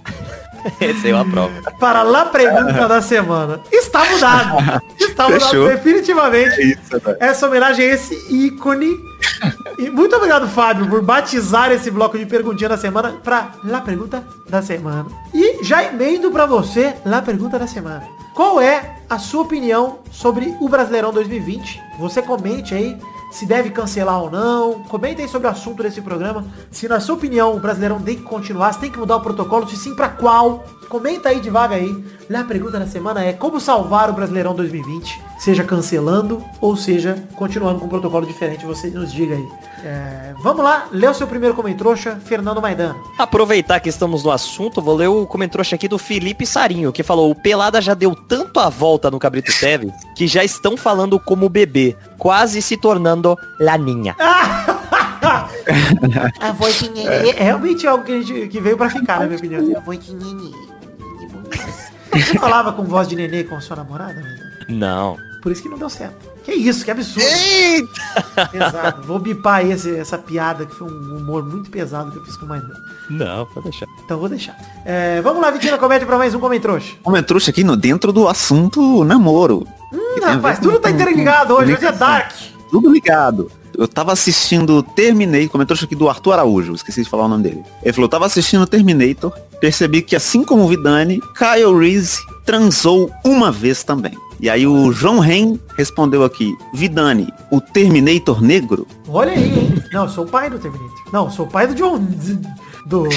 [0.80, 1.52] Esse eu aprovo.
[1.78, 3.60] para lá pergunta da semana.
[3.70, 4.82] Está mudado.
[4.98, 5.68] Está mudado Fechou.
[5.68, 6.60] definitivamente.
[6.60, 7.02] É isso.
[7.18, 8.98] Essa homenagem a esse ícone.
[9.78, 14.24] E muito obrigado, Fábio, por batizar esse bloco de perguntinha da semana pra La Pergunta
[14.48, 15.06] da Semana.
[15.34, 18.06] E já emendo pra você La Pergunta da Semana.
[18.34, 21.80] Qual é a sua opinião sobre o Brasileirão 2020?
[21.98, 22.96] Você comente aí
[23.32, 24.84] se deve cancelar ou não.
[24.84, 26.44] Comente aí sobre o assunto desse programa.
[26.70, 29.68] Se na sua opinião o Brasileirão tem que continuar, se tem que mudar o protocolo,
[29.68, 30.64] se sim pra qual.
[30.92, 32.04] Comenta aí devagar aí.
[32.34, 35.22] A pergunta da semana é como salvar o Brasileirão 2020?
[35.38, 39.48] Seja cancelando ou seja continuando com um protocolo diferente, você nos diga aí.
[39.82, 42.94] É, vamos lá, lê o seu primeiro comentrouxa, Fernando Maidana.
[43.18, 47.30] Aproveitar que estamos no assunto, vou ler o comentário aqui do Felipe Sarinho, que falou,
[47.30, 51.48] o Pelada já deu tanto a volta no Cabrito Teves, que já estão falando como
[51.48, 54.14] bebê, quase se tornando laninha.
[56.40, 57.30] A voz de nenê.
[57.30, 59.76] É, é realmente algo que, a gente, que veio pra ficar, na minha opinião.
[59.76, 60.71] A voz de nenê.
[62.12, 64.50] Você falava com voz de nenê com a sua namorada, Maidana?
[64.68, 65.16] Não.
[65.42, 66.30] Por isso que não deu certo.
[66.44, 67.26] Que isso, que absurdo.
[68.52, 69.02] Exato.
[69.02, 72.36] Vou bipar aí esse- essa piada, que foi um humor muito pesado que eu fiz
[72.36, 72.74] com o Maidana.
[73.10, 73.86] Não, pode deixar.
[74.04, 74.56] Então vou deixar.
[74.84, 76.94] É, vamos lá, Vitinho da Comédia, pra mais um Comentrouxa.
[77.02, 79.66] Comentrouxa aqui no, dentro do assunto namoro.
[79.92, 81.92] Hum, rapaz, com- tudo tá com- interligado com hoje, hoje é.
[81.92, 82.32] Dark.
[82.70, 83.50] Tudo ligado.
[83.76, 87.62] Eu tava assistindo Terminator, comentário aqui do Arthur Araújo, esqueci de falar o nome dele.
[87.82, 93.50] Ele falou, tava assistindo Terminator, percebi que assim como o Vidani, Kyle Reese transou uma
[93.50, 94.12] vez também.
[94.40, 98.86] E aí o João Ren respondeu aqui, Vidani, o Terminator negro?
[99.08, 99.82] Olha aí, hein?
[99.92, 101.02] Não, sou o pai do Terminator.
[101.12, 101.98] Não, sou o pai do John...
[102.84, 103.08] Do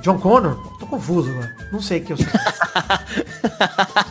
[0.00, 0.56] John Connor.
[0.94, 1.56] Confuso agora.
[1.72, 2.26] Não sei o que eu sou.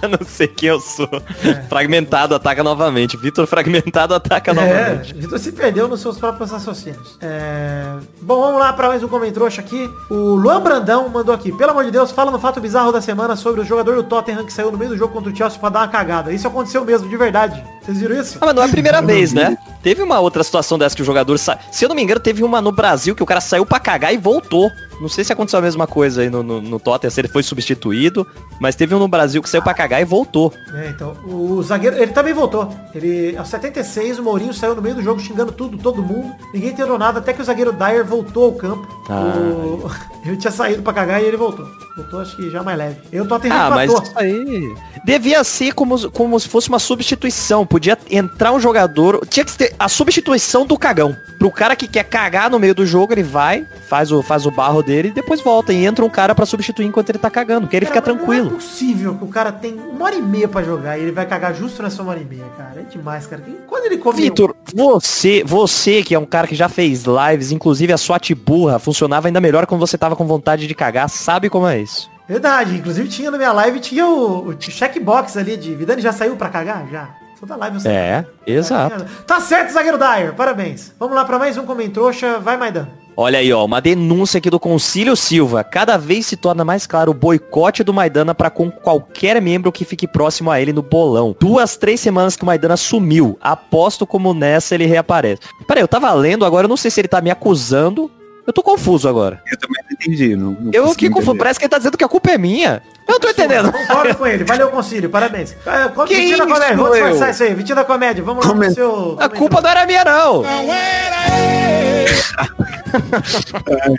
[0.09, 1.09] não sei quem eu sou.
[1.69, 3.15] Fragmentado ataca novamente.
[3.15, 5.13] Vitor Fragmentado ataca É, novamente.
[5.13, 7.17] Vitor se perdeu nos seus próprios raciocínios.
[7.21, 7.95] É...
[8.21, 9.89] Bom, vamos lá para mais um comentrouxa aqui.
[10.09, 11.51] O Luan Brandão mandou aqui.
[11.53, 14.45] Pelo amor de Deus, fala no fato bizarro da semana sobre o jogador do Tottenham
[14.45, 16.33] que saiu no meio do jogo contra o Chelsea pra dar uma cagada.
[16.33, 17.63] Isso aconteceu mesmo, de verdade.
[17.83, 18.37] Vocês viram isso?
[18.39, 19.57] Ah, mas não é a primeira vez, né?
[19.81, 21.59] Teve uma outra situação dessa que o jogador sa...
[21.71, 24.13] Se eu não me engano, teve uma no Brasil que o cara saiu pra cagar
[24.13, 24.71] e voltou.
[25.01, 27.43] Não sei se aconteceu a mesma coisa aí no, no, no Tottenham, se ele foi
[27.43, 28.25] substituído,
[28.61, 30.53] mas teve um no Brasil que saiu pra cagar e voltou.
[30.73, 32.73] É, então, o zagueiro, ele também voltou.
[32.95, 36.33] Ele, aos 76, o Mourinho saiu no meio do jogo xingando tudo, todo mundo.
[36.53, 38.87] Ninguém entendeu nada, até que o zagueiro Dyer voltou ao campo.
[39.09, 39.33] Ah.
[39.35, 39.91] O-
[40.25, 41.67] Ele tinha saído pra cagar e ele voltou.
[41.97, 42.95] Voltou, acho que já mais leve.
[43.11, 44.73] Eu tô até Ah, mas isso aí
[45.03, 47.65] devia ser como, como se fosse uma substituição.
[47.73, 49.25] Podia entrar um jogador.
[49.27, 51.17] Tinha que ter a substituição do cagão.
[51.39, 54.51] Pro cara que quer cagar no meio do jogo, ele vai, faz o, faz o
[54.51, 55.73] barro dele e depois volta.
[55.73, 58.51] E entra um cara pra substituir enquanto ele tá cagando, porque ele fica Cara, tranquilo.
[58.51, 61.11] Não é possível que o cara tem uma hora e meia pra jogar e ele
[61.11, 62.81] vai cagar justo nessa uma hora e meia, cara.
[62.81, 63.41] É demais, cara.
[63.47, 64.21] E Quando ele come...
[64.21, 68.77] Vitor, você, você que é um cara que já fez lives, inclusive a sua burra
[68.77, 72.07] funcionava ainda melhor quando você tava com vontade de cagar, sabe como é isso?
[72.29, 76.35] Verdade, inclusive tinha na minha live, tinha o, o checkbox ali de Vidani já saiu
[76.35, 76.87] pra cagar?
[76.91, 77.22] Já.
[77.45, 79.05] Toda live você É, exato.
[79.27, 80.33] Tá certo, zagueiro Dyer.
[80.33, 80.93] Parabéns.
[80.97, 82.39] Vamos lá pra mais um comentrouxa.
[82.39, 82.87] Vai, Maidan.
[83.17, 85.61] Olha aí, ó, uma denúncia aqui do Concílio Silva.
[85.61, 89.83] Cada vez se torna mais claro o boicote do Maidana para com qualquer membro que
[89.83, 91.35] fique próximo a ele no bolão.
[91.37, 93.37] Duas, três semanas que o Maidana sumiu.
[93.41, 95.41] Aposto como nessa ele reaparece.
[95.67, 98.09] Peraí, eu tava lendo agora, eu não sei se ele tá me acusando.
[98.47, 99.41] Eu tô confuso agora.
[99.51, 100.35] Eu também entendi.
[100.35, 101.37] Não, não Eu que confuso.
[101.37, 102.81] Parece que ele tá dizendo que a culpa é minha.
[103.07, 103.71] Eu não tô entendendo.
[103.71, 104.43] Concordo com ele.
[104.43, 105.09] Valeu, concílio.
[105.09, 105.55] Parabéns.
[105.65, 106.75] É, como Que Vitinho da isso, comédia.
[106.77, 107.53] Vamos disfarçar isso aí.
[107.53, 108.23] Vitinho da comédia.
[108.23, 109.17] Vamos lá Comen- pro seu...
[109.19, 110.43] A culpa não era minha, não.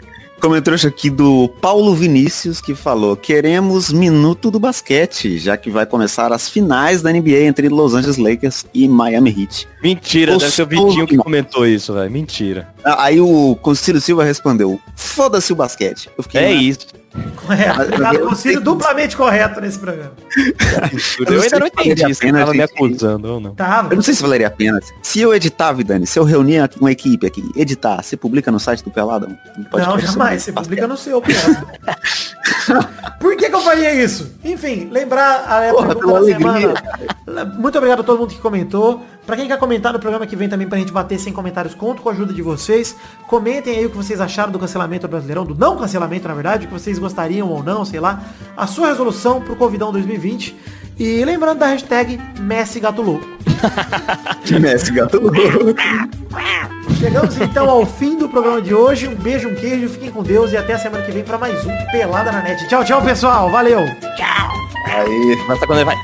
[0.44, 6.30] Comentário aqui do Paulo Vinícius que falou: queremos minuto do basquete, já que vai começar
[6.32, 9.66] as finais da NBA entre Los Angeles Lakers e Miami Heat.
[9.82, 10.66] Mentira, deve ser o.
[10.66, 12.10] Vitinho que comentou isso, velho.
[12.10, 12.68] Mentira.
[12.84, 16.10] Ah, Aí o Concílio Silva respondeu: foda-se o basquete.
[16.20, 16.86] Fiquei, É "Né?" isso.
[17.36, 17.80] Correto.
[18.14, 20.12] Eu sei- duplamente correto nesse programa.
[21.30, 22.72] Eu ainda não entendi se pena, tava me gente.
[22.72, 23.54] acusando ou não.
[23.54, 23.92] Tava.
[23.92, 24.80] Eu não sei se valeria a pena.
[25.02, 28.82] Se eu editar, Vidani, se eu reunir uma equipe aqui, editar, você publica no site
[28.82, 29.36] do Peladão?
[29.72, 30.42] Não, jamais.
[30.42, 31.22] Você publica no seu.
[33.20, 34.32] Por que, que eu faria isso?
[34.44, 36.74] Enfim, lembrar a Porra, pergunta da alegria.
[37.26, 37.44] semana.
[37.58, 39.02] Muito obrigado a todo mundo que comentou.
[39.26, 42.02] Pra quem quer comentar no programa que vem também pra gente bater sem comentários, conto
[42.02, 42.94] com a ajuda de vocês.
[43.26, 46.66] Comentem aí o que vocês acharam do cancelamento do Brasileirão, do não cancelamento, na verdade,
[46.66, 48.22] o que vocês gostariam ou não, sei lá.
[48.56, 50.56] A sua resolução pro Convidão 2020.
[50.98, 53.26] E lembrando da hashtag Messi Gato Louco.
[54.60, 55.34] Messi Gato Louco.
[56.98, 59.08] Chegamos então ao fim do programa de hoje.
[59.08, 61.64] Um beijo, um queijo, fiquem com Deus e até a semana que vem pra mais
[61.64, 62.68] um Pelada na Net.
[62.68, 63.50] Tchau, tchau, pessoal.
[63.50, 63.80] Valeu!
[64.86, 65.44] Aí.
[65.48, 65.96] Mas tá quando ele vai.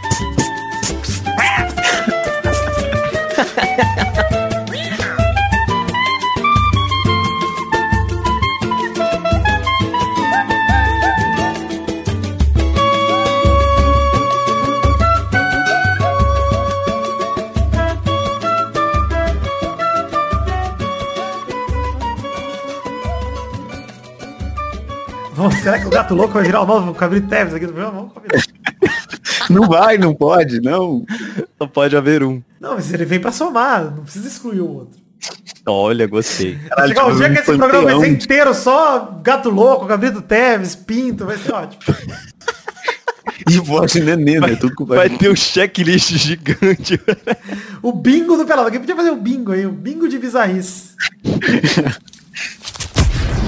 [25.63, 27.99] Será que o gato louco vai virar o novo Cabrito Teves aqui do programa?
[27.99, 28.43] Vamos combinar.
[29.51, 31.05] Não vai, não pode, não.
[31.61, 32.43] Só pode haver um.
[32.59, 34.99] Não, mas ele vem pra somar, não precisa excluir o outro.
[35.67, 36.59] Olha, gostei.
[36.75, 39.87] Vai chegar um tipo, dia que um esse programa vai ser inteiro só gato louco,
[39.87, 41.83] Cabrito Teves, Pinto, vai ser ótimo.
[43.49, 44.57] E voz de nenê, né?
[44.57, 46.99] Tudo com Vai ter um checklist gigante.
[47.83, 48.67] O bingo do Pelado.
[48.67, 50.95] Alguém podia fazer o bingo aí, o bingo de bizarrice.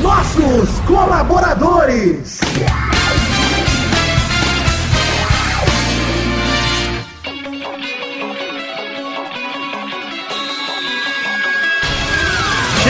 [0.02, 2.40] Nossos colaboradores!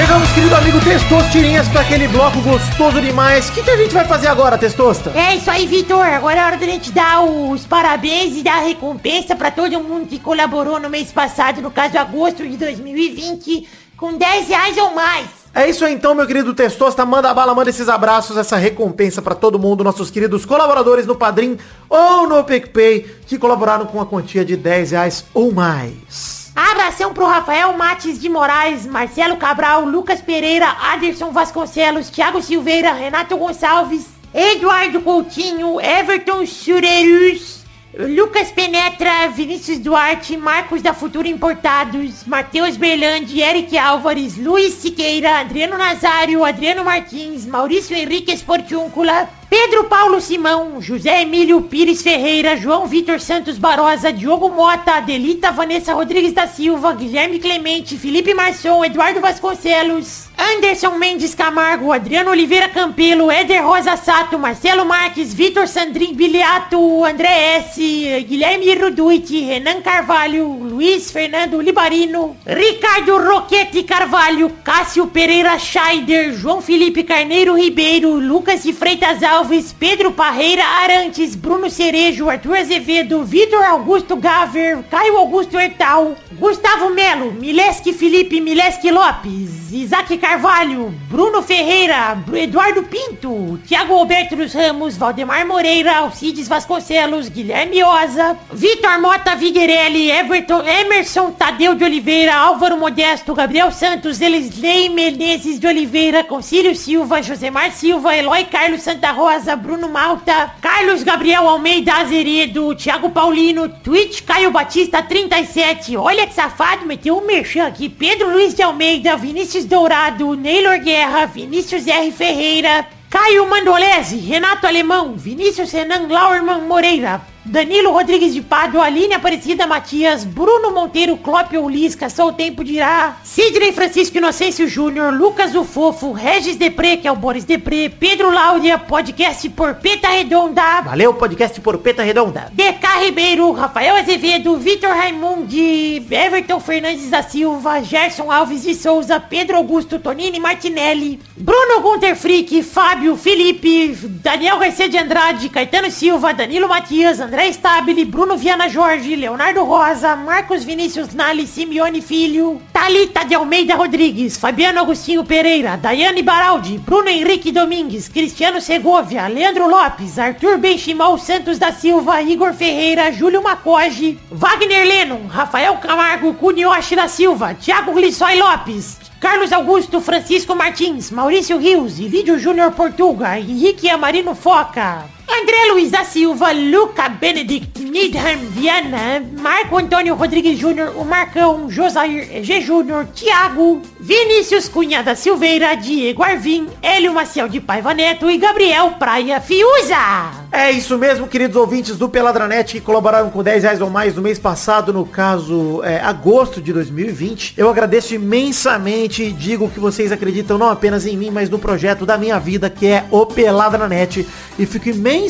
[0.03, 3.49] Chegamos, querido amigo Testostirinhas, para aquele bloco gostoso demais.
[3.49, 5.13] O que, que a gente vai fazer agora, Testosta?
[5.15, 6.05] É isso aí, Vitor.
[6.05, 10.09] Agora é hora da gente dar os parabéns e dar a recompensa pra todo mundo
[10.09, 15.29] que colaborou no mês passado, no caso agosto de 2020, com 10 reais ou mais.
[15.55, 17.07] É isso aí então, meu querido Testosta.
[17.07, 21.15] Manda a bala, manda esses abraços, essa recompensa pra todo mundo, nossos queridos colaboradores no
[21.15, 21.57] Padrim
[21.89, 26.42] ou no PicPay, que colaboraram com a quantia de 10 reais ou mais.
[26.55, 33.39] Abração pro Rafael Mates de Moraes, Marcelo Cabral, Lucas Pereira, Aderson Vasconcelos, Thiago Silveira, Renato
[33.39, 37.63] Gonçalves, Eduardo Coutinho, Everton Surerus,
[37.97, 45.79] Lucas Penetra, Vinícius Duarte, Marcos da Futura Importados, Matheus Berlandi, Eric Álvares, Luiz Siqueira, Adriano
[45.79, 53.21] Nazário, Adriano Martins, Maurício Henrique Esportiúncula, Pedro Paulo Simão, José Emílio Pires Ferreira, João Vitor
[53.21, 60.31] Santos Barosa, Diogo Mota, Adelita Vanessa Rodrigues da Silva, Guilherme Clemente, Felipe Marçom, Eduardo Vasconcelos,
[60.39, 67.57] Anderson Mendes Camargo, Adriano Oliveira Campelo, Éder Rosa Sato, Marcelo Marques, Vitor Sandrin Biliato, André
[67.59, 76.63] S, Guilherme Ruduit, Renan Carvalho, Luiz Fernando Libarino, Ricardo Roquete Carvalho, Cássio Pereira Scheider, João
[76.63, 79.42] Felipe Carneiro Ribeiro, Lucas de Freitas Alves,
[79.79, 87.33] Pedro Parreira Arantes, Bruno Cerejo, Arthur Azevedo, Vitor Augusto Gaver, Caio Augusto Hertal, Gustavo Melo,
[87.33, 95.47] Mileski Felipe Mileski Lopes, Isaac Carvalho, Bruno Ferreira, Eduardo Pinto, Thiago Alberto dos Ramos, Valdemar
[95.47, 103.35] Moreira, Alcides Vasconcelos, Guilherme Oza, Vitor Mota Viguerelli, Everton, Emerson Tadeu de Oliveira, Álvaro Modesto,
[103.35, 109.89] Gabriel Santos, Elisley Menezes de Oliveira, Concílio Silva, Josemar Silva, Eloy Carlos Santa Rosa, Bruno
[109.89, 117.17] Malta, Carlos Gabriel Almeida Azeredo, Thiago Paulino, Twitch Caio Batista 37, olha que safado, meteu
[117.17, 122.13] um merchan aqui, Pedro Luiz de Almeida, Vinícius Dourado, Neylor Guerra, Vinícius R.
[122.13, 129.67] Ferreira, Caio Mandolese, Renato Alemão, Vinícius Renan Lauerman Moreira, Danilo Rodrigues de Pádua, Aline Aparecida
[129.67, 135.65] Matias, Bruno Monteiro, Clópio Lisca, Só o Tempo dirá, Sidney Francisco Inocêncio Júnior, Lucas o
[135.65, 141.15] Fofo, Regis Depré, que é o Boris Depré, Pedro Láudia, podcast por Peta Redonda, Valeu,
[141.15, 142.53] podcast por Peta Redonda.
[142.53, 149.57] DK Ribeiro, Rafael Azevedo, Vitor Raimundi, Everton Fernandes da Silva, Gerson Alves de Souza, Pedro
[149.57, 156.69] Augusto Tonini Martinelli, Bruno Gunter Frick, Fábio, Felipe, Daniel Garcia de Andrade, Caetano Silva, Danilo
[156.69, 163.35] Matias, André Stabile, Bruno Viana Jorge, Leonardo Rosa, Marcos Vinícius Nali, Simeone Filho, Talita de
[163.35, 170.59] Almeida Rodrigues, Fabiano Agostinho Pereira, Daiane Baraldi, Bruno Henrique Domingues, Cristiano Segovia, Leandro Lopes, Arthur
[170.59, 177.55] Benchimol Santos da Silva, Igor Ferreira, Júlio Macoge, Wagner Lennon, Rafael Camargo, Cunioche da Silva,
[177.55, 185.09] Thiago Glissói Lopes, Carlos Augusto Francisco Martins, Maurício Rios, Lídio Júnior Portuga, Henrique Amarino Foca,
[185.35, 192.45] André Luiz da Silva, Luca Benedict, Needham Viana, Marco Antônio Rodrigues Júnior, o Marcão, Josair
[192.45, 192.61] G.
[192.61, 198.91] Júnior, Thiago, Vinícius Cunha da Silveira, Diego Arvim, Hélio Maciel de Paiva Neto e Gabriel
[198.99, 200.43] Praia Fiuza.
[200.53, 204.21] É isso mesmo, queridos ouvintes do Peladranet que colaboraram com 10 reais ou mais no
[204.21, 207.55] mês passado, no caso, é, agosto de 2020.
[207.57, 212.05] Eu agradeço imensamente e digo que vocês acreditam não apenas em mim, mas no projeto
[212.05, 214.29] da minha vida, que é o Peladranet.
[214.59, 215.22] E fico imensamente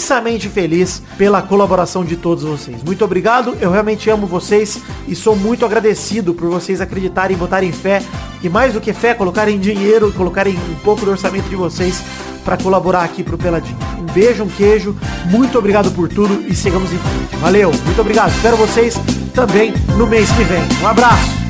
[0.49, 2.83] feliz pela colaboração de todos vocês.
[2.83, 8.03] Muito obrigado, eu realmente amo vocês e sou muito agradecido por vocês acreditarem, botarem fé
[8.43, 12.03] e mais do que fé, colocarem dinheiro, colocarem um pouco do orçamento de vocês
[12.45, 13.79] para colaborar aqui pro Peladinho.
[13.99, 17.37] Um beijo, um queijo, muito obrigado por tudo e sigamos em frente.
[17.41, 18.31] Valeu, muito obrigado.
[18.31, 18.95] Espero vocês
[19.35, 20.63] também no mês que vem.
[20.83, 21.42] Um abraço.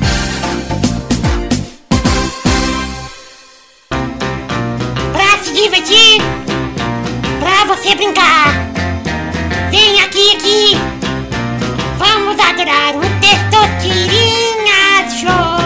[7.95, 8.47] Brincar.
[9.69, 10.77] Vem aqui, aqui.
[11.97, 15.63] Vamos adorar o Testosterinha Show.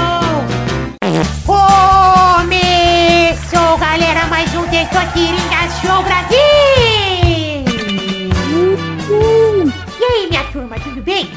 [2.35, 6.37] Começou, galera, mais um Testosterinha Show Brasil.
[9.99, 11.29] E aí, minha turma, tudo bem?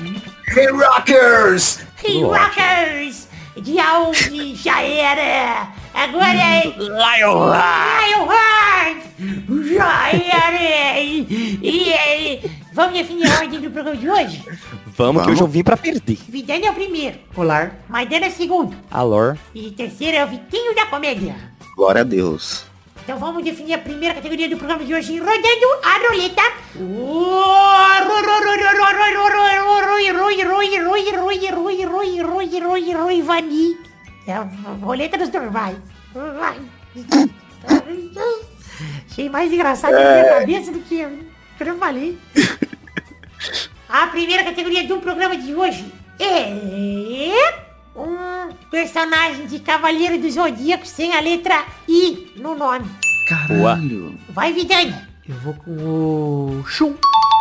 [0.56, 1.80] Hey Rockers!
[2.02, 3.19] Hey, Rockers!
[3.62, 5.68] Dia 11 já era!
[5.92, 6.64] Agora é...
[6.78, 8.20] Lionheart!
[9.74, 11.00] Já era!
[11.00, 14.44] E, e, e, vamos definir a ordem do programa de hoje?
[14.96, 16.18] Vamos, que hoje eu vim pra perder.
[16.28, 17.70] Vidani é o primeiro, Olá.
[17.88, 19.36] Maidana é o segundo, Alor.
[19.54, 21.36] e terceiro é o Vitinho da Comédia.
[21.76, 22.69] Glória a Deus.
[23.10, 26.42] Então vamos definir a primeira categoria do programa de hoje, rodando a roleta.
[33.20, 33.76] Vani.
[34.28, 34.46] É a
[34.80, 35.76] roleta dos normais.
[39.10, 41.10] Achei mais engraçado na minha cabeça do que eu,
[41.58, 42.16] que eu falei.
[43.88, 47.69] A primeira categoria do programa de hoje é
[48.02, 52.86] um personagem de Cavaleiro do Zodíaco sem a letra I no nome.
[53.28, 54.14] Caralho.
[54.30, 54.94] Vai, Vidani.
[55.28, 56.94] Eu vou com o Shun.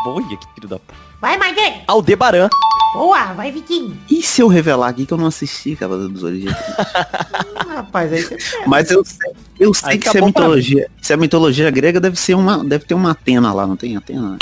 [0.05, 0.93] Olha que filho da p...
[1.20, 1.84] Vai, Maidani.
[1.88, 2.49] Aldebaran.
[2.93, 3.95] Boa, vai, Vitinho.
[4.10, 6.60] E se eu revelar aqui que eu não assisti Cavaleiro dos Zodíaco?
[6.60, 10.43] Hum, Rapaz, aí você Mas eu sei, eu sei Aí que se a acabou pra
[10.43, 13.95] mitologia, se a mitologia grega deve ser uma, deve ter uma Atena lá, não tem
[13.95, 14.38] Atena?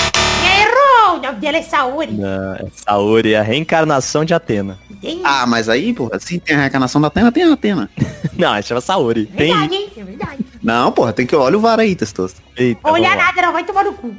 [1.27, 2.13] Nome dela é Saori.
[2.13, 4.77] Não, é Saori, a reencarnação de Atena.
[4.89, 5.21] Entende?
[5.23, 7.89] Ah, mas aí, porra, se tem a reencarnação da Atena, tem a Atena.
[8.37, 9.25] Não, ela chama Saori.
[9.25, 9.51] Tem.
[9.51, 9.89] verdade, hein?
[9.97, 10.45] É verdade.
[10.63, 12.35] Não, porra, tem que olhar o VAR aí, testoso.
[12.55, 13.25] Eita, Olha vamos lá.
[13.25, 13.53] nada, não.
[13.53, 14.15] Vai tomar no cu.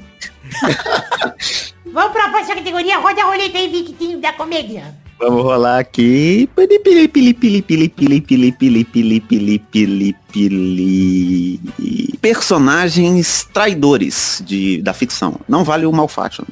[1.93, 2.99] Vamos pra próxima categoria.
[2.99, 4.95] Roda a roleta aí, Vitinho da Comédia.
[5.19, 6.49] Vamos rolar aqui.
[6.55, 12.19] Pili, pili, pili, pili, pili, pili, pili, pili, pili, pili, pili, pili.
[12.21, 15.41] Personagens traidores de, da ficção.
[15.49, 16.47] Não vale o malfátio.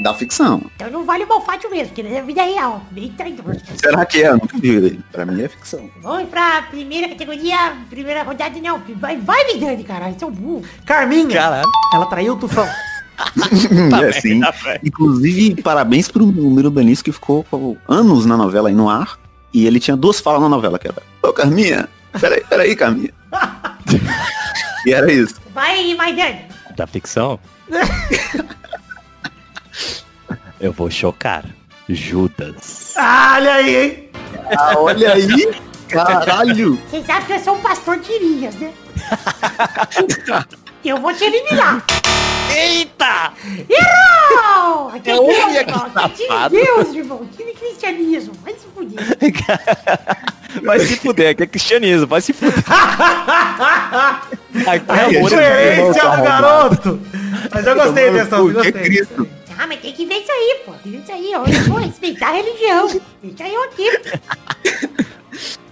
[0.00, 0.62] Da ficção.
[0.76, 2.82] Então não vale o malfátio mesmo, que ele é vida real.
[2.90, 3.54] Bem traidor.
[3.76, 4.32] Será que é?
[4.32, 4.98] Nunca vi.
[5.12, 5.90] Pra mim é ficção.
[6.00, 8.80] Vamos pra primeira categoria, primeira rodada, não.
[8.96, 10.18] Vai, vai Vidani, caralho.
[10.18, 10.64] Seu burro.
[10.86, 11.28] Carminha.
[11.28, 11.68] Caralho.
[11.92, 12.66] Ela traiu o Tufão.
[14.02, 14.40] é sim.
[14.40, 14.54] tá.
[14.82, 17.44] Inclusive, parabéns pro Miro Benício que ficou
[17.86, 19.18] anos na novela aí no ar.
[19.52, 21.88] E ele tinha duas falas na novela, que era Ô Carminha,
[22.18, 23.12] peraí, peraí, Carminha.
[24.86, 25.34] e era isso.
[25.52, 26.46] Vai, Maidani.
[26.74, 27.38] Da ficção?
[30.60, 31.44] eu vou chocar.
[31.88, 32.94] Judas.
[32.96, 34.08] Ah, olha aí, hein?
[34.56, 35.50] Ah, olha aí.
[35.88, 36.78] Caralho.
[36.88, 38.72] Vocês sabem que eu sou um pastor de Irias, né?
[40.84, 41.82] eu vou te eliminar.
[42.54, 43.32] Eita!
[43.68, 44.88] Errou!
[44.94, 45.86] Aqui é Eu Deus, que irmão.
[45.86, 45.92] É
[46.28, 46.54] safado.
[46.54, 47.28] Deus, irmão.
[47.36, 48.34] Time cristianismo.
[48.44, 49.06] Vai se fuder.
[50.64, 52.52] Vai se fuder, aqui é cristianismo, vai se fuder.
[54.66, 55.40] Aqui A é incoerência
[55.76, 56.42] irmão, do tá arrombado.
[56.42, 57.00] garoto.
[57.54, 58.82] Mas eu gostei dessa, eu Porque é gostei.
[58.82, 59.28] Cristo.
[59.60, 60.60] Ah, mas tem que ver isso aí,
[61.12, 61.44] aí, ó.
[61.44, 62.88] Eu vou respeitar a religião.
[63.22, 63.84] Deixa eu aqui.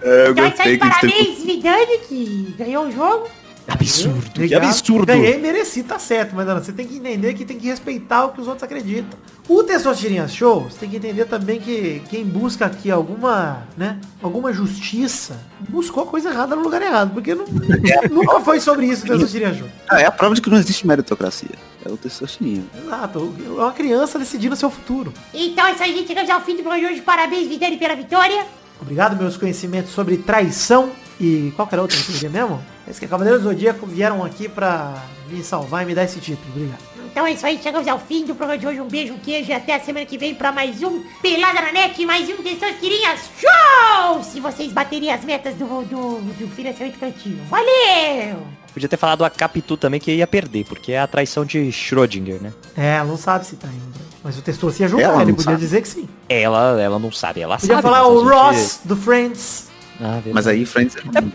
[0.01, 3.29] É, eu Então, isso gostei aí, que parabéns, Vidani, que ganhou o jogo.
[3.69, 5.05] Absurdo, que absurdo.
[5.05, 6.35] Ganhei, mereci, tá certo.
[6.35, 9.17] Mas, você tem que entender que tem que respeitar o que os outros acreditam.
[9.47, 14.53] O Testosterinhas Show, você tem que entender também que quem busca aqui alguma, né, alguma
[14.53, 17.11] justiça, buscou a coisa errada no lugar errado.
[17.13, 17.45] Porque não-
[18.11, 19.67] nunca foi sobre isso o Testosterinhas Show.
[19.89, 21.49] Ah, é a prova de que não existe meritocracia.
[21.85, 22.63] É o testosterona.
[22.85, 23.33] Exato.
[23.45, 25.13] É uma criança decidindo o seu futuro.
[25.33, 26.07] Então é isso aí, gente.
[26.07, 27.01] Chegamos ao fim do programa de hoje.
[27.01, 28.45] Parabéns, Vidani, pela vitória.
[28.81, 30.89] Obrigado, meus conhecimentos sobre traição
[31.19, 32.63] e qual que era a outra categoria mesmo?
[32.87, 36.19] Esse que é Cavaleiros do Zodíaco vieram aqui pra me salvar e me dar esse
[36.19, 36.47] título.
[36.55, 36.89] Obrigado.
[37.11, 38.79] Então é isso aí, chegamos ao fim do programa de hoje.
[38.79, 41.71] Um beijo, um queijo e até a semana que vem pra mais um Pelada na
[41.71, 44.23] Net, mais um Testosterinhas Show!
[44.23, 47.43] Se vocês baterem as metas do, do, do financiamento coletivo.
[47.49, 48.45] Valeu!
[48.71, 52.39] Podia ter falado a Capitu também que ia perder, porque é a traição de Schrödinger,
[52.41, 52.53] né?
[52.77, 53.99] É, ela não sabe se tá indo.
[54.23, 55.57] Mas o Testoso ia julgar, Ela ele podia sabe.
[55.57, 56.07] dizer que sim.
[56.29, 57.81] Ela, ela não sabe, ela Podia sabe.
[57.81, 59.68] falar mas a o gente- Ross do Friends.
[59.99, 60.31] Ah, verdade.
[60.33, 61.31] Mas aí, Friends é ruim.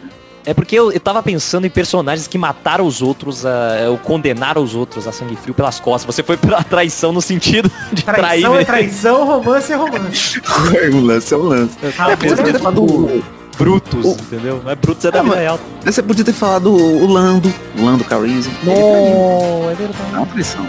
[0.46, 4.62] É porque eu, eu tava pensando em personagens que mataram os outros, a, ou condenaram
[4.62, 6.14] os outros a sangue frio pelas costas.
[6.14, 8.18] Você foi pela traição no sentido de trair.
[8.20, 8.60] Traição né?
[8.60, 10.42] é traição, romance é romance.
[10.92, 11.74] o lance é um lance.
[11.98, 13.22] Ah, É, podia agora ter é falado o,
[13.56, 14.60] Brutus, O- entendeu?
[14.62, 15.60] Não é Brutus, é da Ah, vida mas- real.
[15.82, 18.52] Você podia ter falado o, o Lando, o Lando Calrissian.
[18.62, 18.76] Traiu.
[18.76, 20.14] é É verdade.
[20.14, 20.66] uma traição.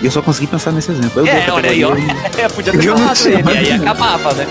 [0.00, 1.20] E eu só consegui pensar nesse exemplo.
[1.20, 1.96] Eu É, olha aí, ó.
[2.38, 4.46] É, podia ter não falado ele, mas- aí acabava, né?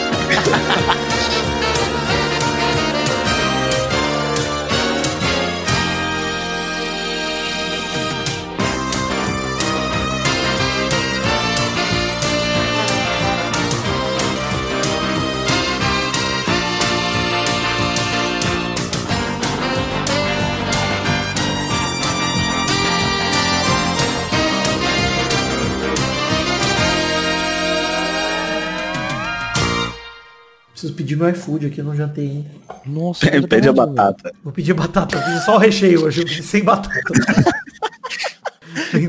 [31.18, 32.50] Meu iFood aqui, eu não jantei ainda.
[32.86, 34.32] Nossa, Ele pede a batata.
[34.44, 36.94] Vou pedir batata, eu pedi só o recheio hoje, sem batata.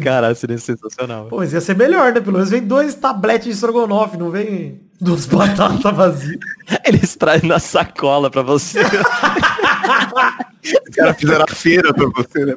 [0.02, 1.26] Cara, seria sensacional.
[1.26, 2.20] Pô, mas ia ser melhor, né?
[2.20, 6.38] Pelo menos vem dois tabletes de estrogonofe, não vem duas batatas vazias.
[6.84, 8.80] Eles trazem na sacola pra você.
[8.80, 12.54] Os caras fizeram a feira pra você, né?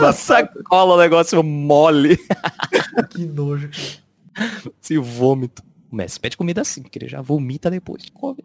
[0.00, 2.18] na sacola, o negócio mole.
[3.10, 4.52] Que nojo, cara.
[4.82, 5.62] Esse vômito.
[5.90, 8.04] O Messi pede comida assim, porque ele já vomita depois.
[8.14, 8.42] Come.